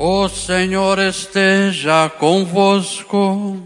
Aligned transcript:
O 0.00 0.28
Senhor 0.28 1.00
esteja 1.00 2.08
convosco. 2.08 3.60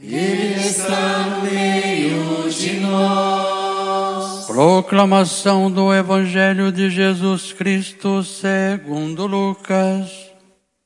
Ele 0.00 0.54
está 0.54 1.20
no 1.20 1.42
meio 1.42 2.50
de 2.50 2.80
nós. 2.80 4.46
Proclamação 4.46 5.70
do 5.70 5.94
Evangelho 5.94 6.72
de 6.72 6.90
Jesus 6.90 7.52
Cristo 7.52 8.24
segundo 8.24 9.28
Lucas. 9.28 10.10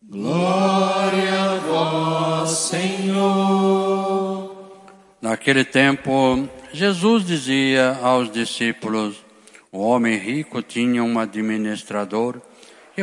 Glória 0.06 1.44
a 1.44 1.56
vós, 1.56 2.50
Senhor. 2.50 3.70
Naquele 5.22 5.64
tempo, 5.64 6.46
Jesus 6.74 7.24
dizia 7.24 7.98
aos 8.02 8.30
discípulos: 8.30 9.16
O 9.72 9.78
homem 9.78 10.18
rico 10.18 10.60
tinha 10.60 11.02
um 11.02 11.18
administrador 11.18 12.38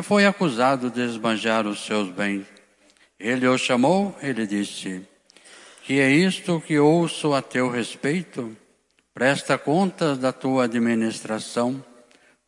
foi 0.02 0.26
acusado 0.26 0.90
de 0.90 1.02
esbanjar 1.02 1.66
os 1.68 1.86
seus 1.86 2.10
bens. 2.10 2.46
Ele 3.20 3.48
o 3.48 3.58
chamou, 3.58 4.16
ele 4.22 4.46
disse: 4.46 5.02
Que 5.84 6.00
é 6.00 6.12
isto 6.12 6.62
que 6.62 6.78
ouço 6.78 7.34
a 7.34 7.42
teu 7.42 7.70
respeito? 7.70 8.56
Presta 9.14 9.58
contas 9.58 10.18
da 10.20 10.32
tua 10.32 10.66
administração, 10.66 11.84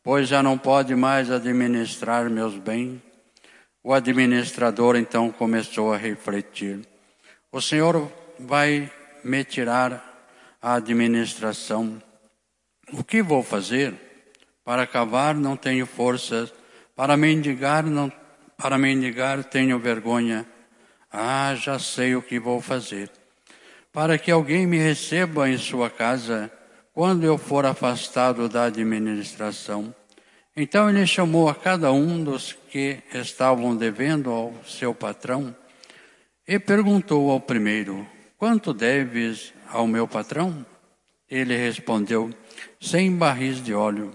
pois 0.02 0.28
já 0.28 0.42
não 0.42 0.56
pode 0.56 0.94
mais 0.94 1.30
administrar 1.30 2.30
meus 2.30 2.54
bens. 2.54 3.00
O 3.82 3.92
administrador 3.92 4.94
então 4.94 5.32
começou 5.32 5.92
a 5.92 5.96
refletir: 5.96 6.80
O 7.50 7.60
Senhor 7.60 8.10
vai 8.38 8.90
me 9.24 9.42
tirar 9.42 10.28
a 10.62 10.74
administração. 10.74 12.00
O 12.92 13.02
que 13.02 13.22
vou 13.22 13.42
fazer? 13.42 13.94
Para 14.64 14.86
cavar 14.86 15.34
não 15.34 15.56
tenho 15.56 15.86
forças, 15.86 16.52
para 17.00 17.16
mendigar 17.16 17.86
não, 17.86 18.12
para 18.58 18.76
mendigar 18.76 19.42
tenho 19.42 19.78
vergonha. 19.78 20.44
Ah, 21.10 21.54
já 21.54 21.78
sei 21.78 22.14
o 22.14 22.20
que 22.20 22.38
vou 22.38 22.60
fazer. 22.60 23.10
Para 23.90 24.18
que 24.18 24.30
alguém 24.30 24.66
me 24.66 24.76
receba 24.76 25.48
em 25.48 25.56
sua 25.56 25.88
casa 25.88 26.52
quando 26.92 27.24
eu 27.24 27.38
for 27.38 27.64
afastado 27.64 28.50
da 28.50 28.64
administração. 28.64 29.94
Então 30.54 30.90
ele 30.90 31.06
chamou 31.06 31.48
a 31.48 31.54
cada 31.54 31.90
um 31.90 32.22
dos 32.22 32.54
que 32.68 32.98
estavam 33.14 33.74
devendo 33.74 34.30
ao 34.30 34.54
seu 34.66 34.94
patrão 34.94 35.56
e 36.46 36.58
perguntou 36.58 37.30
ao 37.30 37.40
primeiro: 37.40 38.06
Quanto 38.36 38.74
deves 38.74 39.54
ao 39.70 39.86
meu 39.86 40.06
patrão? 40.06 40.66
Ele 41.30 41.56
respondeu: 41.56 42.28
Cem 42.78 43.16
barris 43.16 43.64
de 43.64 43.72
óleo. 43.72 44.14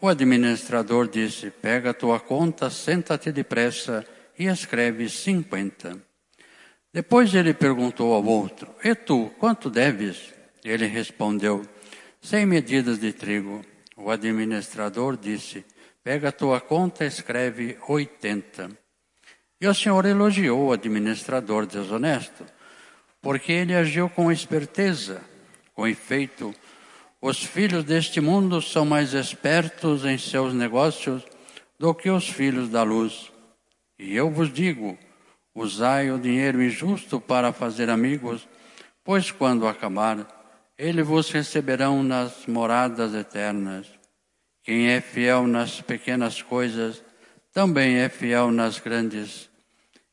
O 0.00 0.08
administrador 0.08 1.08
disse: 1.08 1.50
Pega 1.50 1.90
a 1.90 1.94
tua 1.94 2.20
conta, 2.20 2.68
senta-te 2.70 3.32
depressa 3.32 4.04
e 4.38 4.46
escreve 4.46 5.08
cinquenta. 5.08 5.96
Depois 6.92 7.34
ele 7.34 7.54
perguntou 7.54 8.14
ao 8.14 8.24
outro: 8.24 8.74
E 8.82 8.94
tu, 8.94 9.30
quanto 9.38 9.70
deves? 9.70 10.32
Ele 10.64 10.86
respondeu: 10.86 11.66
Cem 12.20 12.46
medidas 12.46 12.98
de 12.98 13.12
trigo. 13.12 13.64
O 13.96 14.10
administrador 14.10 15.16
disse: 15.16 15.64
Pega 16.02 16.28
a 16.28 16.32
tua 16.32 16.60
conta 16.60 17.04
escreve 17.04 17.78
oitenta. 17.88 18.70
E 19.60 19.66
o 19.66 19.74
senhor 19.74 20.04
elogiou 20.04 20.66
o 20.66 20.72
administrador 20.72 21.64
desonesto, 21.64 22.44
porque 23.22 23.52
ele 23.52 23.74
agiu 23.74 24.10
com 24.10 24.30
esperteza. 24.30 25.22
Com 25.72 25.88
efeito, 25.88 26.54
os 27.26 27.42
filhos 27.42 27.84
deste 27.84 28.20
mundo 28.20 28.60
são 28.60 28.84
mais 28.84 29.14
espertos 29.14 30.04
em 30.04 30.18
seus 30.18 30.52
negócios 30.52 31.22
do 31.78 31.94
que 31.94 32.10
os 32.10 32.28
filhos 32.28 32.68
da 32.68 32.82
luz. 32.82 33.32
E 33.98 34.14
eu 34.14 34.30
vos 34.30 34.52
digo: 34.52 34.98
usai 35.54 36.10
o 36.10 36.18
dinheiro 36.18 36.62
injusto 36.62 37.18
para 37.18 37.50
fazer 37.50 37.88
amigos, 37.88 38.46
pois 39.02 39.30
quando 39.30 39.66
acabar, 39.66 40.28
eles 40.76 41.06
vos 41.06 41.30
receberão 41.30 42.02
nas 42.02 42.44
moradas 42.46 43.14
eternas. 43.14 43.86
Quem 44.62 44.88
é 44.88 45.00
fiel 45.00 45.46
nas 45.46 45.80
pequenas 45.80 46.42
coisas, 46.42 47.02
também 47.54 48.00
é 48.00 48.10
fiel 48.10 48.50
nas 48.50 48.78
grandes. 48.78 49.48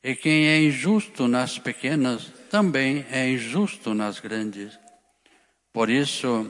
E 0.01 0.15
quem 0.15 0.47
é 0.47 0.63
injusto 0.63 1.27
nas 1.27 1.59
pequenas, 1.59 2.31
também 2.49 3.05
é 3.11 3.29
injusto 3.29 3.93
nas 3.93 4.21
grandes. 4.21 4.79
Por 5.73 5.89
isso, 5.89 6.49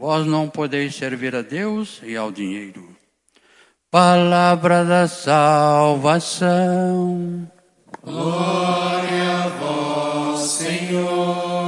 Vós 0.00 0.24
não 0.24 0.48
podeis 0.48 0.94
servir 0.94 1.36
a 1.36 1.42
Deus 1.42 2.00
e 2.02 2.16
ao 2.16 2.32
dinheiro. 2.32 2.96
Palavra 3.90 4.82
da 4.82 5.06
salvação. 5.06 6.48
Glória 8.02 9.44
a 9.44 9.48
vós, 9.48 10.40
Senhor. 10.40 11.60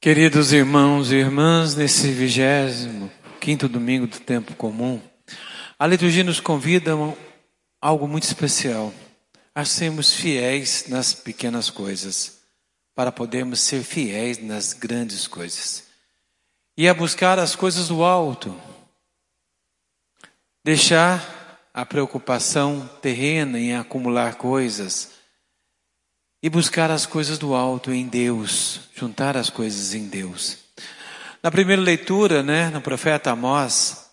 Queridos 0.00 0.54
irmãos 0.54 1.12
e 1.12 1.16
irmãs, 1.16 1.76
nesse 1.76 2.10
vigésimo 2.12 3.10
quinto 3.42 3.68
domingo 3.68 4.06
do 4.06 4.20
tempo 4.20 4.54
comum, 4.54 4.98
a 5.78 5.86
liturgia 5.86 6.24
nos 6.24 6.40
convida 6.40 6.94
a 6.94 7.12
algo 7.82 8.08
muito 8.08 8.22
especial, 8.22 8.90
a 9.54 9.64
sermos 9.64 10.12
fiéis 10.12 10.86
nas 10.88 11.14
pequenas 11.14 11.70
coisas, 11.70 12.38
para 12.94 13.12
podermos 13.12 13.60
ser 13.60 13.82
fiéis 13.82 14.38
nas 14.38 14.72
grandes 14.72 15.26
coisas, 15.26 15.84
e 16.76 16.88
a 16.88 16.94
buscar 16.94 17.38
as 17.38 17.54
coisas 17.54 17.88
do 17.88 18.02
alto, 18.02 18.60
deixar 20.64 21.68
a 21.72 21.86
preocupação 21.86 22.88
terrena 23.00 23.58
em 23.58 23.76
acumular 23.76 24.34
coisas, 24.34 25.12
e 26.42 26.50
buscar 26.50 26.90
as 26.90 27.06
coisas 27.06 27.38
do 27.38 27.54
alto 27.54 27.90
em 27.92 28.06
Deus, 28.06 28.80
juntar 28.94 29.36
as 29.36 29.48
coisas 29.48 29.94
em 29.94 30.08
Deus. 30.08 30.58
Na 31.42 31.50
primeira 31.50 31.80
leitura, 31.80 32.42
né, 32.42 32.68
no 32.68 32.82
profeta 32.82 33.30
Amós, 33.30 34.03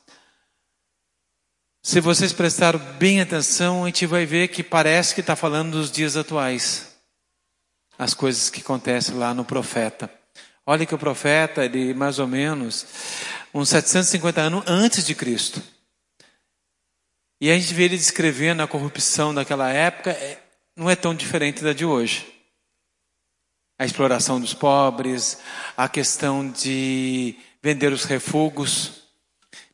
se 1.84 2.00
vocês 2.00 2.31
prestarem 2.31 2.80
bem 3.00 3.22
atenção, 3.22 3.84
a 3.84 3.88
gente 3.88 4.06
vai 4.06 4.25
ver 4.25 4.50
que 4.50 4.62
parece 4.62 5.16
que 5.16 5.22
está 5.22 5.36
falando 5.36 5.72
dos 5.72 5.92
dias 5.92 6.16
atuais. 6.16 6.96
As 7.97 8.14
coisas 8.14 8.50
que 8.50 8.62
acontecem 8.62 9.16
lá 9.16 9.34
no 9.34 9.44
profeta. 9.44 10.12
Olha 10.66 10.86
que 10.86 10.94
o 10.94 11.00
profeta, 11.00 11.66
ele 11.66 11.94
mais 11.94 12.19
ou 12.19 12.28
menos 12.28 12.86
uns 13.53 13.69
750 13.69 14.42
anos 14.42 14.64
antes 14.68 15.06
de 15.06 15.16
Cristo. 15.16 15.62
E 17.40 17.50
a 17.50 17.58
gente 17.58 17.74
vê 17.74 17.86
ele 17.86 17.98
descrevendo 17.98 18.62
a 18.62 18.68
corrupção 18.68 19.34
daquela 19.34 19.72
época, 19.72 20.12
é, 20.12 20.40
não 20.75 20.88
é 20.88 20.96
tão 20.96 21.16
diferente 21.16 21.63
da 21.63 21.74
de 21.74 21.84
hoje. 21.84 22.31
A 23.80 23.86
exploração 23.86 24.40
dos 24.40 24.53
pobres, 24.53 25.40
a 25.75 25.90
questão 25.90 26.48
de 26.48 27.36
vender 27.63 27.92
os 27.92 28.04
refugos, 28.04 29.01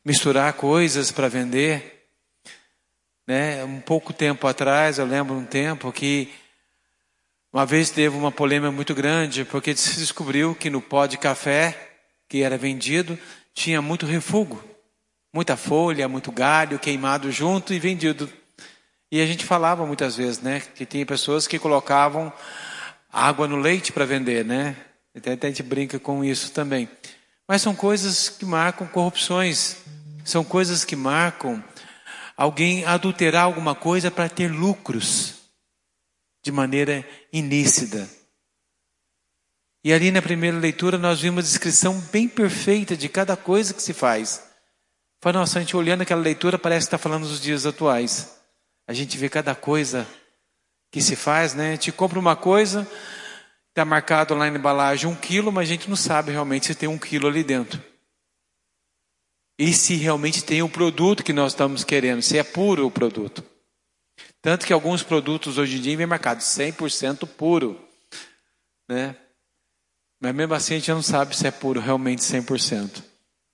misturar 0.02 0.54
coisas 0.54 1.12
para 1.12 1.28
vender. 1.28 1.97
Né? 3.28 3.62
Um 3.62 3.78
pouco 3.78 4.14
tempo 4.14 4.46
atrás, 4.46 4.96
eu 4.96 5.04
lembro 5.04 5.34
um 5.34 5.44
tempo 5.44 5.92
que 5.92 6.32
uma 7.52 7.66
vez 7.66 7.90
teve 7.90 8.16
uma 8.16 8.32
polêmica 8.32 8.72
muito 8.72 8.94
grande, 8.94 9.44
porque 9.44 9.76
se 9.76 9.98
descobriu 9.98 10.54
que 10.54 10.70
no 10.70 10.80
pó 10.80 11.04
de 11.04 11.18
café 11.18 11.90
que 12.26 12.42
era 12.42 12.56
vendido 12.56 13.18
tinha 13.52 13.82
muito 13.82 14.06
refugo, 14.06 14.64
muita 15.30 15.58
folha, 15.58 16.08
muito 16.08 16.32
galho 16.32 16.78
queimado 16.78 17.30
junto 17.30 17.74
e 17.74 17.78
vendido 17.78 18.32
e 19.12 19.20
a 19.20 19.26
gente 19.26 19.44
falava 19.44 19.84
muitas 19.84 20.16
vezes, 20.16 20.40
né, 20.40 20.60
que 20.60 20.86
tinha 20.86 21.04
pessoas 21.04 21.46
que 21.46 21.58
colocavam 21.58 22.32
água 23.12 23.46
no 23.46 23.56
leite 23.56 23.92
para 23.92 24.06
vender, 24.06 24.42
né? 24.42 24.74
Até 25.14 25.32
a 25.32 25.50
gente 25.50 25.62
brinca 25.62 25.98
com 25.98 26.24
isso 26.24 26.50
também. 26.52 26.88
Mas 27.46 27.60
são 27.60 27.74
coisas 27.74 28.30
que 28.30 28.46
marcam 28.46 28.86
corrupções, 28.86 29.76
são 30.24 30.42
coisas 30.42 30.82
que 30.82 30.96
marcam 30.96 31.62
alguém 32.38 32.84
adulterar 32.84 33.42
alguma 33.42 33.74
coisa 33.74 34.12
para 34.12 34.28
ter 34.28 34.46
lucros 34.46 35.34
de 36.40 36.52
maneira 36.52 37.04
inícida. 37.32 38.08
E 39.82 39.92
ali 39.92 40.12
na 40.12 40.22
primeira 40.22 40.56
leitura 40.56 40.96
nós 40.96 41.20
vimos 41.20 41.44
a 41.44 41.48
descrição 41.48 42.00
bem 42.12 42.28
perfeita 42.28 42.96
de 42.96 43.08
cada 43.08 43.36
coisa 43.36 43.74
que 43.74 43.82
se 43.82 43.92
faz. 43.92 44.44
Foi 45.20 45.32
nossa, 45.32 45.58
a 45.58 45.62
gente 45.62 45.76
olhando 45.76 46.02
aquela 46.02 46.20
leitura 46.20 46.56
parece 46.56 46.86
que 46.86 46.94
está 46.94 46.98
falando 46.98 47.26
dos 47.26 47.40
dias 47.40 47.66
atuais. 47.66 48.36
A 48.86 48.92
gente 48.92 49.18
vê 49.18 49.28
cada 49.28 49.56
coisa 49.56 50.06
que 50.92 51.02
se 51.02 51.16
faz, 51.16 51.54
né? 51.54 51.70
A 51.70 51.72
gente 51.72 51.90
compra 51.90 52.20
uma 52.20 52.36
coisa, 52.36 52.88
está 53.70 53.84
marcado 53.84 54.34
lá 54.34 54.48
na 54.48 54.56
embalagem 54.56 55.10
um 55.10 55.14
quilo, 55.14 55.50
mas 55.50 55.68
a 55.68 55.72
gente 55.72 55.88
não 55.88 55.96
sabe 55.96 56.30
realmente 56.30 56.66
se 56.66 56.74
tem 56.76 56.88
um 56.88 56.98
quilo 56.98 57.26
ali 57.26 57.42
dentro. 57.42 57.82
E 59.58 59.72
se 59.72 59.94
realmente 59.96 60.44
tem 60.44 60.62
o 60.62 60.68
produto 60.68 61.24
que 61.24 61.32
nós 61.32 61.52
estamos 61.52 61.82
querendo, 61.82 62.22
se 62.22 62.38
é 62.38 62.44
puro 62.44 62.86
o 62.86 62.90
produto. 62.90 63.42
Tanto 64.40 64.64
que 64.64 64.72
alguns 64.72 65.02
produtos 65.02 65.58
hoje 65.58 65.78
em 65.78 65.80
dia 65.80 65.96
vem 65.96 66.06
marcado 66.06 66.40
100% 66.40 67.26
puro, 67.26 67.80
né? 68.88 69.16
Mas 70.20 70.34
mesmo 70.34 70.54
assim 70.54 70.74
a 70.74 70.78
gente 70.78 70.90
não 70.90 71.02
sabe 71.02 71.36
se 71.36 71.46
é 71.46 71.50
puro 71.50 71.80
realmente 71.80 72.22
100%. 72.22 73.02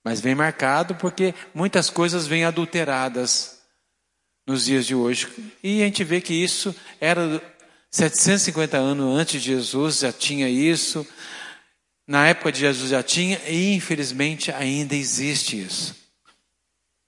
Mas 0.03 0.21
vem 0.21 0.35
marcado 0.35 0.95
porque 0.95 1.33
muitas 1.53 1.89
coisas 1.89 2.27
vêm 2.27 2.45
adulteradas 2.45 3.61
nos 4.47 4.65
dias 4.65 4.85
de 4.85 4.93
hoje. 4.93 5.27
E 5.63 5.81
a 5.81 5.85
gente 5.85 6.03
vê 6.03 6.21
que 6.21 6.33
isso 6.33 6.75
era 6.99 7.41
750 7.89 8.77
anos 8.77 9.17
antes 9.17 9.41
de 9.41 9.47
Jesus, 9.53 9.99
já 9.99 10.11
tinha 10.11 10.47
isso. 10.47 11.05
Na 12.07 12.27
época 12.27 12.51
de 12.51 12.59
Jesus 12.59 12.91
já 12.91 13.01
tinha, 13.01 13.39
e 13.47 13.73
infelizmente 13.73 14.51
ainda 14.51 14.95
existe 14.95 15.59
isso. 15.59 15.95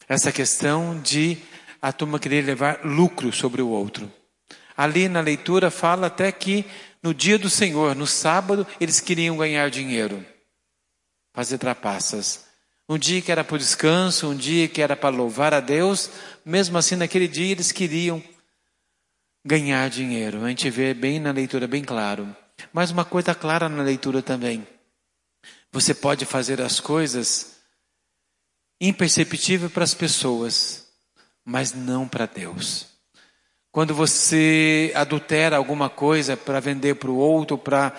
Essa 0.09 0.31
questão 0.31 0.99
de 0.99 1.37
a 1.81 1.91
turma 1.91 2.19
querer 2.19 2.43
levar 2.43 2.83
lucro 2.83 3.31
sobre 3.31 3.61
o 3.61 3.69
outro. 3.69 4.11
Ali 4.75 5.07
na 5.07 5.21
leitura 5.21 5.69
fala 5.69 6.07
até 6.07 6.31
que 6.31 6.65
no 7.03 7.13
dia 7.13 7.37
do 7.37 7.49
Senhor, 7.49 7.95
no 7.95 8.07
sábado, 8.07 8.65
eles 8.79 8.99
queriam 8.99 9.37
ganhar 9.37 9.69
dinheiro, 9.69 10.25
fazer 11.33 11.57
trapaças. 11.57 12.45
Um 12.89 12.97
dia 12.97 13.21
que 13.21 13.31
era 13.31 13.43
para 13.43 13.55
o 13.55 13.59
descanso, 13.59 14.29
um 14.29 14.35
dia 14.35 14.67
que 14.67 14.81
era 14.81 14.95
para 14.95 15.15
louvar 15.15 15.53
a 15.53 15.59
Deus, 15.59 16.09
mesmo 16.43 16.77
assim 16.77 16.95
naquele 16.95 17.27
dia 17.27 17.51
eles 17.51 17.71
queriam 17.71 18.23
ganhar 19.45 19.89
dinheiro. 19.89 20.43
A 20.43 20.49
gente 20.49 20.69
vê 20.69 20.93
bem 20.93 21.19
na 21.19 21.31
leitura, 21.31 21.67
bem 21.67 21.83
claro. 21.83 22.35
Mas 22.73 22.89
uma 22.89 23.05
coisa 23.05 23.35
clara 23.35 23.69
na 23.69 23.83
leitura 23.83 24.21
também. 24.21 24.65
Você 25.77 25.93
pode 25.93 26.25
fazer 26.25 26.59
as 26.59 26.79
coisas 26.79 27.57
imperceptível 28.81 29.69
para 29.69 29.83
as 29.83 29.93
pessoas, 29.93 30.87
mas 31.45 31.71
não 31.71 32.07
para 32.07 32.25
Deus. 32.25 32.87
Quando 33.71 33.93
você 33.93 34.91
adultera 34.95 35.55
alguma 35.55 35.87
coisa 35.87 36.35
para 36.35 36.59
vender 36.59 36.95
para 36.95 37.11
o 37.11 37.15
outro, 37.15 37.59
para 37.59 37.95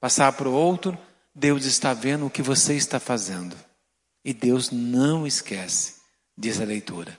passar 0.00 0.32
para 0.32 0.48
o 0.48 0.52
outro, 0.52 0.98
Deus 1.32 1.64
está 1.66 1.94
vendo 1.94 2.26
o 2.26 2.30
que 2.30 2.42
você 2.42 2.74
está 2.74 2.98
fazendo. 2.98 3.54
E 4.24 4.34
Deus 4.34 4.72
não 4.72 5.24
esquece, 5.24 6.00
diz 6.36 6.60
a 6.60 6.64
leitura. 6.64 7.16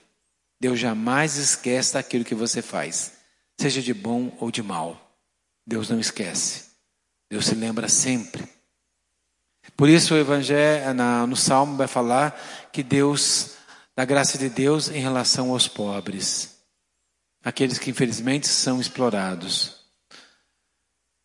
Deus 0.60 0.78
jamais 0.78 1.36
esquece 1.38 1.94
daquilo 1.94 2.22
que 2.22 2.34
você 2.34 2.60
faz, 2.60 3.12
seja 3.58 3.80
de 3.80 3.94
bom 3.94 4.36
ou 4.38 4.50
de 4.50 4.62
mal. 4.62 5.18
Deus 5.66 5.88
não 5.88 5.98
esquece. 5.98 6.66
Deus 7.30 7.46
se 7.46 7.54
lembra 7.54 7.88
sempre. 7.88 8.55
Por 9.74 9.88
isso 9.88 10.14
o 10.14 10.18
Evangelho, 10.18 10.94
no 11.26 11.36
Salmo, 11.36 11.76
vai 11.76 11.86
falar 11.86 12.38
que 12.72 12.82
Deus, 12.82 13.52
da 13.96 14.04
graça 14.04 14.36
de 14.36 14.50
Deus 14.50 14.88
em 14.88 15.00
relação 15.00 15.50
aos 15.50 15.66
pobres 15.66 16.56
aqueles 17.46 17.78
que 17.78 17.90
infelizmente 17.90 18.48
são 18.48 18.80
explorados. 18.80 19.76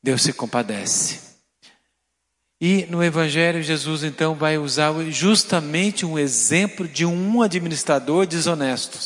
Deus 0.03 0.21
se 0.21 0.31
compadece. 0.31 1.31
E 2.61 2.85
no 2.91 3.03
Evangelho, 3.03 3.63
Jesus 3.63 4.03
então 4.03 4.35
vai 4.35 4.55
usar 4.55 4.93
justamente 5.09 6.05
um 6.05 6.19
exemplo 6.19 6.87
de 6.87 7.07
um 7.07 7.41
administrador 7.41 8.27
desonesto. 8.27 8.99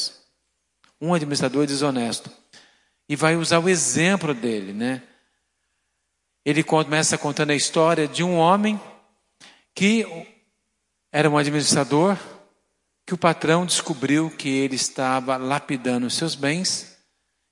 Um 1.00 1.14
administrador 1.14 1.66
desonesto. 1.66 2.30
E 3.08 3.16
vai 3.16 3.38
usar 3.38 3.60
o 3.60 3.70
exemplo 3.70 4.34
dele, 4.34 4.74
né? 4.74 5.02
Ele 6.44 6.64
começa 6.64 7.18
contando 7.18 7.52
a 7.52 7.56
história 7.56 8.10
de 8.10 8.26
um 8.26 8.36
homem 8.36 8.78
que 9.76 10.08
era 11.12 11.30
um 11.30 11.38
administrador, 11.38 12.18
que 13.06 13.14
o 13.14 13.18
patrão 13.18 13.66
descobriu 13.66 14.32
que 14.32 14.50
ele 14.50 14.76
estava 14.76 15.38
lapidando 15.38 16.10
seus 16.10 16.34
bens 16.34 16.98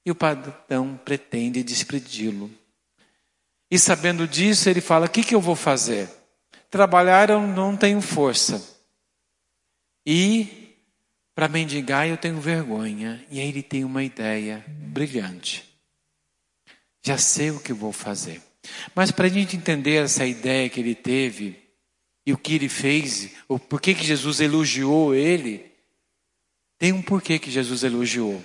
e 0.05 0.09
o 0.09 0.15
patrão 0.15 0.99
pretende 1.03 1.61
despedi-lo. 1.61 2.49
E 3.69 3.77
sabendo 3.77 4.27
disso, 4.27 4.69
ele 4.69 4.81
fala: 4.81 5.05
O 5.05 5.09
que, 5.09 5.23
que 5.23 5.35
eu 5.35 5.41
vou 5.41 5.55
fazer? 5.55 6.09
Trabalhar 6.69 7.29
eu 7.29 7.41
não 7.41 7.77
tenho 7.77 8.01
força. 8.01 8.61
E 10.05 10.75
para 11.35 11.47
mendigar 11.47 12.07
eu 12.07 12.17
tenho 12.17 12.39
vergonha. 12.39 13.25
E 13.29 13.39
aí 13.39 13.47
ele 13.47 13.63
tem 13.63 13.83
uma 13.83 14.03
ideia 14.03 14.63
brilhante. 14.67 15.77
Já 17.05 17.17
sei 17.17 17.51
o 17.51 17.59
que 17.59 17.73
vou 17.73 17.91
fazer. 17.91 18.41
Mas 18.95 19.11
para 19.11 19.25
a 19.25 19.29
gente 19.29 19.57
entender 19.57 20.03
essa 20.03 20.25
ideia 20.25 20.69
que 20.69 20.79
ele 20.79 20.95
teve 20.95 21.62
e 22.25 22.31
o 22.31 22.37
que 22.37 22.55
ele 22.55 22.69
fez, 22.69 23.31
o 23.47 23.59
porquê 23.59 23.93
que 23.93 24.03
Jesus 24.03 24.39
elogiou 24.39 25.13
ele, 25.13 25.71
tem 26.77 26.91
um 26.93 27.01
porquê 27.01 27.37
que 27.37 27.51
Jesus 27.51 27.83
elogiou. 27.83 28.43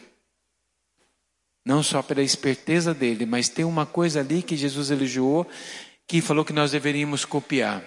Não 1.65 1.83
só 1.83 2.03
pela 2.03 2.23
esperteza 2.23 2.95
dele, 2.95 3.27
mas 3.27 3.49
tem 3.49 3.65
uma 3.65 3.87
coisa 3.87 4.21
ali 4.21 4.43
que 4.43 4.57
Jesus 4.57 4.91
elogiou, 4.91 5.47
que 6.07 6.21
falou 6.21 6.45
que 6.45 6.53
nós 6.53 6.71
deveríamos 6.73 7.25
copiar. 7.25 7.83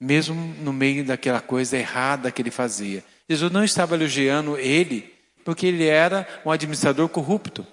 Mesmo 0.00 0.34
no 0.62 0.72
meio 0.72 1.04
daquela 1.04 1.40
coisa 1.40 1.78
errada 1.78 2.30
que 2.30 2.42
ele 2.42 2.50
fazia. 2.50 3.02
Jesus 3.28 3.50
não 3.50 3.64
estava 3.64 3.94
elogiando 3.94 4.58
ele, 4.58 5.12
porque 5.44 5.66
ele 5.66 5.86
era 5.86 6.26
um 6.44 6.50
administrador 6.50 7.08
corrupto. 7.08 7.66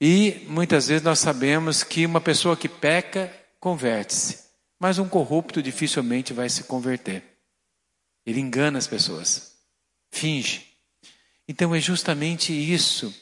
E 0.00 0.44
muitas 0.48 0.88
vezes 0.88 1.04
nós 1.04 1.20
sabemos 1.20 1.84
que 1.84 2.04
uma 2.04 2.20
pessoa 2.20 2.56
que 2.56 2.68
peca 2.68 3.32
converte-se, 3.62 4.40
mas 4.76 4.98
um 4.98 5.08
corrupto 5.08 5.62
dificilmente 5.62 6.32
vai 6.32 6.50
se 6.50 6.64
converter. 6.64 7.22
Ele 8.26 8.40
engana 8.40 8.76
as 8.76 8.88
pessoas, 8.88 9.52
finge. 10.10 10.66
Então 11.46 11.72
é 11.72 11.78
justamente 11.78 12.52
isso 12.52 13.14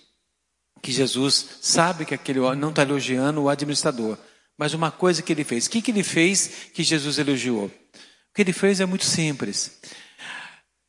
que 0.80 0.90
Jesus 0.90 1.58
sabe 1.60 2.06
que 2.06 2.14
aquele 2.14 2.40
não 2.56 2.70
está 2.70 2.80
elogiando 2.80 3.42
o 3.42 3.50
administrador, 3.50 4.16
mas 4.56 4.72
uma 4.72 4.90
coisa 4.90 5.20
que 5.20 5.30
ele 5.30 5.44
fez. 5.44 5.66
O 5.66 5.70
que, 5.70 5.82
que 5.82 5.90
ele 5.90 6.02
fez 6.02 6.70
que 6.72 6.82
Jesus 6.82 7.18
elogiou? 7.18 7.66
O 7.66 8.34
que 8.34 8.40
ele 8.40 8.54
fez 8.54 8.80
é 8.80 8.86
muito 8.86 9.04
simples. 9.04 9.78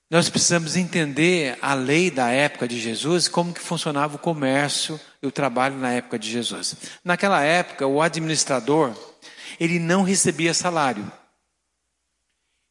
Nós 0.09 0.29
precisamos 0.29 0.77
entender 0.77 1.57
a 1.61 1.73
lei 1.73 2.09
da 2.09 2.29
época 2.29 2.69
de 2.69 2.79
Jesus, 2.79 3.27
como 3.27 3.53
que 3.53 3.59
funcionava 3.59 4.15
o 4.15 4.19
comércio 4.19 4.97
e 5.21 5.27
o 5.27 5.31
trabalho 5.31 5.75
na 5.75 5.91
época 5.91 6.17
de 6.17 6.29
Jesus. 6.31 6.77
Naquela 7.03 7.43
época, 7.43 7.85
o 7.85 8.01
administrador, 8.01 8.95
ele 9.61 9.77
não 9.77 10.01
recebia 10.01 10.55
salário. 10.55 11.09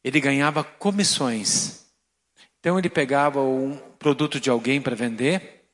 Ele 0.03 0.19
ganhava 0.19 0.61
comissões. 0.61 1.85
Então 2.59 2.77
ele 2.77 2.89
pegava 2.89 3.41
um 3.41 3.77
produto 3.97 4.41
de 4.41 4.49
alguém 4.49 4.81
para 4.81 4.93
vender 4.93 5.69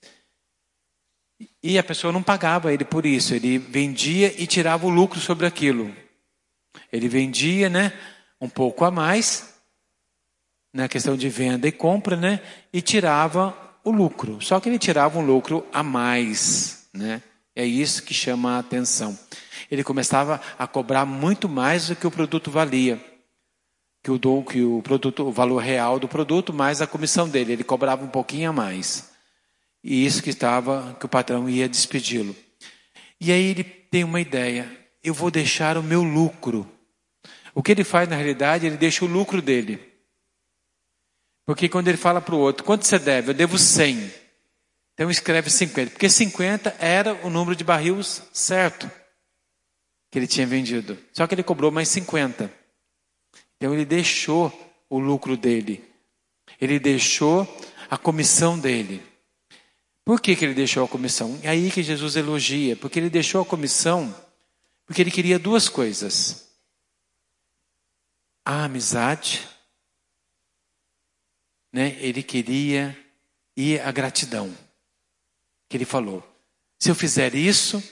e 1.63 1.79
a 1.79 1.83
pessoa 1.83 2.13
não 2.13 2.21
pagava 2.21 2.71
ele 2.71 2.85
por 2.85 3.03
isso. 3.03 3.33
Ele 3.33 3.57
vendia 3.57 4.31
e 4.39 4.45
tirava 4.45 4.85
o 4.85 4.91
lucro 4.91 5.19
sobre 5.19 5.47
aquilo. 5.47 5.91
Ele 6.93 7.09
vendia, 7.09 7.67
né, 7.67 7.93
um 8.39 8.47
pouco 8.47 8.85
a 8.85 8.91
mais 8.91 9.55
na 10.71 10.87
questão 10.87 11.17
de 11.17 11.29
venda 11.29 11.67
e 11.67 11.71
compra, 11.71 12.15
né, 12.15 12.43
e 12.71 12.79
tirava 12.79 13.57
o 13.83 13.89
lucro. 13.89 14.39
Só 14.39 14.59
que 14.59 14.69
ele 14.69 14.77
tirava 14.77 15.17
um 15.17 15.25
lucro 15.25 15.65
a 15.73 15.81
mais, 15.81 16.87
né? 16.93 17.23
É 17.57 17.65
isso 17.65 18.03
que 18.03 18.13
chama 18.13 18.55
a 18.55 18.59
atenção. 18.59 19.17
Ele 19.69 19.83
começava 19.83 20.39
a 20.57 20.67
cobrar 20.67 21.05
muito 21.05 21.49
mais 21.49 21.87
do 21.87 21.95
que 21.95 22.07
o 22.07 22.11
produto 22.11 22.51
valia 22.51 23.03
que 24.07 24.11
o, 24.11 24.17
do, 24.17 24.41
que 24.41 24.63
o 24.63 24.81
produto, 24.81 25.27
o 25.27 25.31
valor 25.33 25.57
real 25.57 25.99
do 25.99 26.07
produto, 26.07 26.53
mais 26.53 26.81
a 26.81 26.87
comissão 26.87 27.27
dele. 27.27 27.51
Ele 27.51 27.63
cobrava 27.65 28.05
um 28.05 28.07
pouquinho 28.07 28.49
a 28.49 28.53
mais. 28.53 29.11
E 29.83 30.05
isso 30.05 30.23
que 30.23 30.29
estava, 30.29 30.95
que 30.97 31.05
o 31.05 31.09
patrão 31.09 31.49
ia 31.49 31.67
despedi-lo. 31.67 32.33
E 33.19 33.33
aí 33.33 33.47
ele 33.47 33.65
tem 33.65 34.05
uma 34.05 34.21
ideia: 34.21 34.71
eu 35.03 35.13
vou 35.13 35.29
deixar 35.29 35.77
o 35.77 35.83
meu 35.83 36.03
lucro. 36.03 36.65
O 37.53 37.61
que 37.61 37.73
ele 37.73 37.83
faz 37.83 38.07
na 38.07 38.15
realidade, 38.15 38.65
ele 38.65 38.77
deixa 38.77 39.03
o 39.03 39.09
lucro 39.09 39.41
dele. 39.41 39.77
Porque 41.45 41.67
quando 41.67 41.89
ele 41.89 41.97
fala 41.97 42.21
para 42.21 42.35
o 42.35 42.39
outro, 42.39 42.63
quanto 42.63 42.85
você 42.85 42.97
deve? 42.97 43.31
Eu 43.31 43.33
devo 43.33 43.57
100. 43.57 44.09
Então 44.97 45.11
escreve 45.11 45.51
50. 45.51 45.91
Porque 45.91 46.09
50 46.09 46.75
era 46.79 47.13
o 47.23 47.29
número 47.29 47.55
de 47.55 47.63
barris 47.63 48.23
certo 48.33 48.89
que 50.09 50.17
ele 50.17 50.25
tinha 50.25 50.47
vendido. 50.47 50.97
Só 51.13 51.27
que 51.27 51.35
ele 51.35 51.43
cobrou 51.43 51.69
mais 51.69 51.87
50. 51.89 52.51
Então 53.55 53.75
ele 53.75 53.85
deixou 53.85 54.51
o 54.89 54.97
lucro 54.97 55.37
dele. 55.37 55.87
Ele 56.59 56.79
deixou 56.79 57.47
a 57.91 57.95
comissão 57.95 58.57
dele. 58.57 59.05
Por 60.03 60.19
que, 60.19 60.35
que 60.35 60.45
ele 60.45 60.55
deixou 60.55 60.83
a 60.83 60.87
comissão? 60.87 61.39
É 61.43 61.49
aí 61.49 61.69
que 61.69 61.83
Jesus 61.83 62.15
elogia, 62.15 62.75
porque 62.75 62.97
ele 62.97 63.09
deixou 63.09 63.41
a 63.41 63.45
comissão 63.45 64.11
Porque 64.87 65.01
ele 65.01 65.11
queria 65.11 65.37
duas 65.37 65.69
coisas: 65.69 66.49
a 68.43 68.63
amizade, 68.63 69.47
né? 71.71 71.97
Ele 71.99 72.23
queria 72.23 72.97
e 73.55 73.77
a 73.79 73.91
gratidão. 73.91 74.66
Que 75.69 75.77
ele 75.77 75.85
falou: 75.85 76.23
se 76.79 76.89
eu 76.89 76.95
fizer 76.95 77.35
isso, 77.35 77.83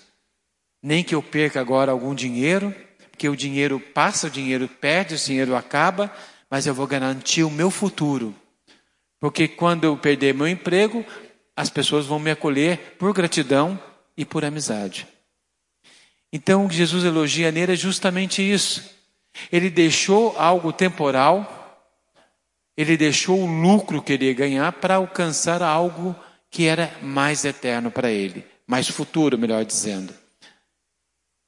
nem 0.82 1.03
que 1.03 1.15
eu 1.15 1.24
perca 1.24 1.60
agora 1.60 1.91
algum 1.91 2.13
dinheiro, 2.13 2.74
porque 3.10 3.27
o 3.27 3.36
dinheiro 3.36 3.79
passa, 3.79 4.27
o 4.27 4.29
dinheiro 4.29 4.67
perde, 4.67 5.15
o 5.15 5.17
dinheiro 5.17 5.55
acaba, 5.55 6.13
mas 6.50 6.67
eu 6.67 6.74
vou 6.74 6.86
garantir 6.86 7.44
o 7.44 7.50
meu 7.50 7.72
futuro. 7.72 8.36
Porque 9.20 9.48
quando 9.48 9.86
eu 9.86 9.98
perder 9.98 10.34
meu 10.34 10.48
emprego, 10.48 11.03
as 11.55 11.70
pessoas 11.70 12.05
vão 12.05 12.20
me 12.20 12.29
acolher 12.29 12.96
por 13.00 13.13
gratidão 13.13 13.79
e 14.15 14.25
por 14.25 14.46
amizade. 14.46 15.08
Então, 16.32 16.70
Jesus 16.70 17.05
elogia 17.05 17.51
nele 17.51 17.74
é 17.74 17.75
justamente 17.75 18.41
isso. 18.41 18.94
Ele 19.51 19.70
deixou 19.70 20.38
algo 20.38 20.74
temporal, 20.74 21.82
ele 22.75 22.98
deixou 22.98 23.39
o 23.41 23.62
lucro 23.62 24.01
que 24.01 24.13
ele 24.13 24.25
ia 24.25 24.34
ganhar 24.34 24.72
para 24.74 24.96
alcançar 24.96 25.62
algo 25.62 26.15
que 26.55 26.65
era 26.65 26.97
mais 27.01 27.43
eterno 27.43 27.91
para 27.91 28.09
ele, 28.09 28.47
mais 28.65 28.88
futuro, 28.88 29.38
melhor 29.38 29.65
dizendo 29.65 30.13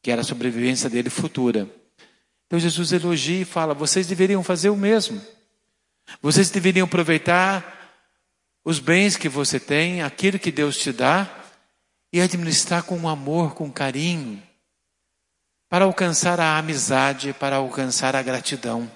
que 0.02 0.12
era 0.12 0.20
a 0.20 0.26
sobrevivência 0.26 0.90
dele 0.90 1.10
futura. 1.10 1.66
Então 2.46 2.60
Jesus 2.60 2.92
elogia 2.92 3.44
e 3.44 3.46
fala: 3.46 3.74
vocês 3.74 4.06
deveriam 4.06 4.44
fazer 4.44 4.70
o 4.70 4.76
mesmo. 4.76 5.22
Vocês 6.22 6.50
deveriam 6.50 6.84
aproveitar 6.84 8.04
os 8.66 8.80
bens 8.82 9.16
que 9.16 9.30
você 9.30 9.62
tem, 9.62 10.02
aquilo 10.02 10.38
que 10.38 10.52
Deus 10.52 10.78
te 10.78 10.92
dá, 10.92 11.34
e 12.12 12.20
administrar 12.20 12.84
com 12.84 13.08
amor, 13.08 13.56
com 13.56 13.72
carinho, 13.72 14.44
para 15.70 15.86
alcançar 15.86 16.38
a 16.38 16.58
amizade, 16.58 17.32
para 17.32 17.56
alcançar 17.56 18.14
a 18.14 18.22
gratidão. 18.22 18.92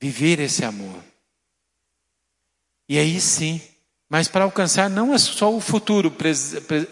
Viver 0.00 0.38
esse 0.38 0.64
amor. 0.64 1.02
E 2.88 2.98
aí 2.98 3.20
sim, 3.20 3.60
mas 4.08 4.28
para 4.28 4.44
alcançar 4.44 4.88
não 4.88 5.12
é 5.12 5.18
só 5.18 5.54
o 5.54 5.60
futuro, 5.60 6.14